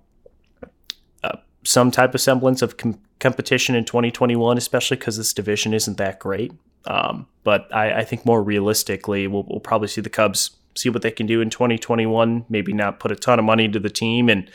uh, 1.24 1.38
some 1.64 1.90
type 1.90 2.14
of 2.14 2.20
semblance 2.20 2.60
of 2.60 2.76
com- 2.76 3.00
competition 3.20 3.74
in 3.74 3.86
2021, 3.86 4.58
especially 4.58 4.98
because 4.98 5.16
this 5.16 5.32
division 5.32 5.72
isn't 5.72 5.96
that 5.96 6.18
great. 6.18 6.52
Um, 6.84 7.26
but 7.44 7.72
I, 7.74 8.00
I, 8.00 8.04
think 8.04 8.26
more 8.26 8.42
realistically, 8.42 9.28
we'll, 9.28 9.44
we'll 9.44 9.60
probably 9.60 9.86
see 9.86 10.00
the 10.00 10.10
Cubs 10.10 10.50
see 10.74 10.90
what 10.90 11.02
they 11.02 11.12
can 11.12 11.26
do 11.26 11.40
in 11.40 11.48
2021. 11.48 12.44
Maybe 12.48 12.72
not 12.72 12.98
put 12.98 13.12
a 13.12 13.16
ton 13.16 13.38
of 13.38 13.44
money 13.44 13.64
into 13.64 13.78
the 13.78 13.88
team 13.88 14.28
and 14.28 14.50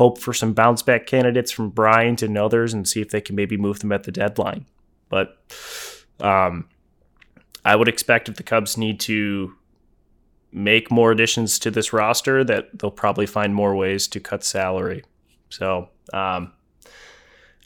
hope 0.00 0.16
for 0.16 0.32
some 0.32 0.54
bounce 0.54 0.80
back 0.80 1.06
candidates 1.06 1.52
from 1.52 1.68
Bryant 1.68 2.22
and 2.22 2.38
others 2.38 2.72
and 2.72 2.88
see 2.88 3.02
if 3.02 3.10
they 3.10 3.20
can 3.20 3.36
maybe 3.36 3.58
move 3.58 3.80
them 3.80 3.92
at 3.92 4.04
the 4.04 4.10
deadline. 4.10 4.64
But 5.10 5.36
um, 6.20 6.70
I 7.66 7.76
would 7.76 7.86
expect 7.86 8.30
if 8.30 8.36
the 8.36 8.42
Cubs 8.42 8.78
need 8.78 8.98
to 9.00 9.52
make 10.52 10.90
more 10.90 11.12
additions 11.12 11.58
to 11.58 11.70
this 11.70 11.92
roster, 11.92 12.42
that 12.44 12.78
they'll 12.78 12.90
probably 12.90 13.26
find 13.26 13.54
more 13.54 13.76
ways 13.76 14.08
to 14.08 14.20
cut 14.20 14.42
salary. 14.42 15.04
So 15.50 15.90
um, 16.14 16.54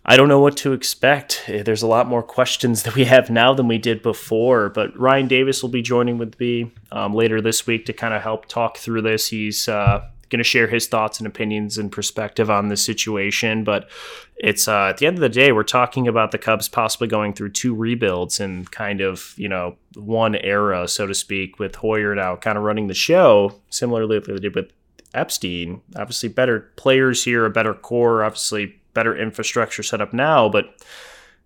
I 0.05 0.17
don't 0.17 0.29
know 0.29 0.41
what 0.41 0.57
to 0.57 0.73
expect. 0.73 1.45
Eh, 1.47 1.63
there's 1.63 1.83
a 1.83 1.87
lot 1.87 2.09
more 2.09 2.25
questions 2.25 2.83
that 2.85 2.97
we 2.97 3.05
have 3.05 3.31
now 3.31 3.55
than 3.55 3.69
we 3.69 3.79
did 3.79 4.03
before, 4.03 4.71
but 4.71 4.99
Ryan 4.99 5.29
Davis 5.29 5.63
will 5.63 5.71
be 5.71 5.83
joining 5.83 6.19
with 6.19 6.41
me 6.41 6.73
um, 6.91 7.15
later 7.15 7.41
this 7.41 7.65
week 7.65 7.87
to 7.87 7.93
kind 7.93 8.13
of 8.13 8.23
help 8.23 8.47
talk 8.47 8.79
through 8.79 9.03
this. 9.03 9.29
He's 9.29 9.69
uh, 9.69 10.09
going 10.35 10.43
to 10.43 10.45
share 10.45 10.67
his 10.67 10.89
thoughts 10.89 11.21
and 11.21 11.29
opinions 11.29 11.79
and 11.79 11.93
perspective 11.93 12.51
on 12.51 12.69
the 12.69 12.77
situation. 12.77 13.63
But 13.63 13.89
it's 14.35 14.67
uh, 14.67 14.89
at 14.89 14.99
the 14.99 15.07
end 15.07 15.17
of 15.17 15.21
the 15.21 15.29
day, 15.29 15.53
we're 15.53 15.63
talking 15.63 16.09
about 16.09 16.33
the 16.33 16.39
Cubs 16.39 16.69
possibly 16.69 17.07
going 17.07 17.35
through 17.35 17.51
two 17.51 17.73
rebuilds 17.73 18.41
and 18.41 18.69
kind 18.73 19.01
of, 19.01 19.33
you 19.37 19.49
know, 19.49 19.77
one 19.95 20.35
era, 20.35 20.89
so 20.89 21.07
to 21.07 21.15
speak, 21.15 21.61
with 21.61 21.77
Hoyer 21.77 22.17
now 22.17 22.35
kind 22.35 22.59
of 22.59 22.65
running 22.65 22.89
the 22.89 22.95
show, 22.95 23.61
similarly 23.71 24.21
to 24.21 24.33
what 24.33 24.41
they 24.41 24.49
did 24.49 24.57
with 24.57 24.73
Epstein. 25.15 25.81
Obviously, 25.95 26.29
better 26.29 26.73
players 26.75 27.23
here, 27.23 27.45
a 27.45 27.51
better 27.51 27.73
core, 27.73 28.25
obviously 28.25 28.75
better 28.93 29.17
infrastructure 29.17 29.85
set 29.85 30.01
up 30.01 30.13
now, 30.13 30.49
but 30.49 30.83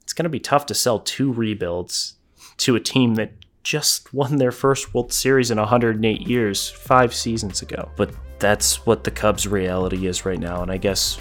it's 0.01 0.15
going 0.15 0.25
to 0.25 0.31
be 0.31 0.41
tough 0.41 0.65
to 0.65 0.75
sell 0.75 0.99
two 1.01 1.31
rebuilds 1.31 2.15
to 2.57 2.75
a 2.75 2.81
team 2.81 3.17
that 3.17 3.33
just 3.69 4.15
won 4.15 4.37
their 4.37 4.51
first 4.51 4.95
World 4.95 5.13
Series 5.13 5.51
in 5.51 5.59
108 5.59 6.27
years, 6.27 6.71
five 6.71 7.15
seasons 7.15 7.61
ago. 7.61 7.91
But 7.97 8.15
that's 8.39 8.87
what 8.87 9.05
the 9.05 9.11
Cubs' 9.11 9.47
reality 9.47 10.07
is 10.07 10.25
right 10.25 10.39
now, 10.39 10.63
and 10.63 10.73
I 10.73 10.79
guess 10.79 11.21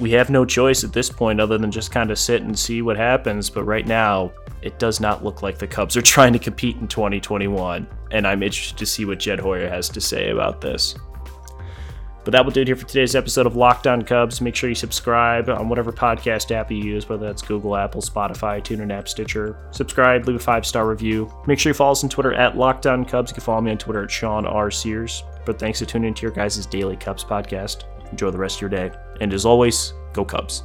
we 0.00 0.10
have 0.12 0.30
no 0.30 0.46
choice 0.46 0.84
at 0.84 0.94
this 0.94 1.10
point 1.10 1.42
other 1.42 1.58
than 1.58 1.70
just 1.70 1.92
kind 1.92 2.10
of 2.10 2.18
sit 2.18 2.40
and 2.40 2.58
see 2.58 2.80
what 2.80 2.96
happens. 2.96 3.50
But 3.50 3.64
right 3.64 3.86
now, 3.86 4.32
it 4.62 4.78
does 4.78 5.00
not 5.00 5.22
look 5.22 5.42
like 5.42 5.58
the 5.58 5.66
Cubs 5.66 5.98
are 5.98 6.02
trying 6.16 6.32
to 6.32 6.38
compete 6.38 6.78
in 6.78 6.88
2021, 6.88 7.86
and 8.10 8.26
I'm 8.26 8.42
interested 8.42 8.78
to 8.78 8.86
see 8.86 9.04
what 9.04 9.18
Jed 9.18 9.38
Hoyer 9.38 9.68
has 9.68 9.90
to 9.90 10.00
say 10.00 10.30
about 10.30 10.62
this. 10.62 10.94
But 12.24 12.32
that 12.32 12.44
will 12.44 12.52
do 12.52 12.62
it 12.62 12.66
here 12.66 12.76
for 12.76 12.86
today's 12.86 13.14
episode 13.14 13.46
of 13.46 13.54
Locked 13.54 13.86
On 13.86 14.02
Cubs. 14.02 14.40
Make 14.40 14.56
sure 14.56 14.68
you 14.68 14.74
subscribe 14.74 15.50
on 15.50 15.68
whatever 15.68 15.92
podcast 15.92 16.50
app 16.50 16.70
you 16.70 16.78
use, 16.78 17.08
whether 17.08 17.26
that's 17.26 17.42
Google, 17.42 17.76
Apple, 17.76 18.00
Spotify, 18.00 18.62
TuneIn 18.62 18.90
app, 18.90 19.08
Stitcher. 19.08 19.58
Subscribe, 19.70 20.26
leave 20.26 20.36
a 20.36 20.38
five 20.38 20.64
star 20.64 20.88
review. 20.88 21.30
Make 21.46 21.58
sure 21.58 21.70
you 21.70 21.74
follow 21.74 21.92
us 21.92 22.02
on 22.02 22.10
Twitter 22.10 22.32
at 22.32 22.56
Locked 22.56 22.86
On 22.86 23.04
Cubs. 23.04 23.30
You 23.30 23.34
can 23.34 23.44
follow 23.44 23.60
me 23.60 23.70
on 23.70 23.78
Twitter 23.78 24.02
at 24.02 24.10
Sean 24.10 24.46
R. 24.46 24.70
Sears. 24.70 25.22
But 25.44 25.58
thanks 25.58 25.80
for 25.80 25.84
tuning 25.84 26.08
into 26.08 26.22
your 26.22 26.30
guys' 26.30 26.64
daily 26.66 26.96
Cubs 26.96 27.24
podcast. 27.24 27.84
Enjoy 28.10 28.30
the 28.30 28.38
rest 28.38 28.56
of 28.56 28.62
your 28.62 28.70
day. 28.70 28.90
And 29.20 29.32
as 29.32 29.44
always, 29.44 29.92
go 30.12 30.24
Cubs. 30.24 30.62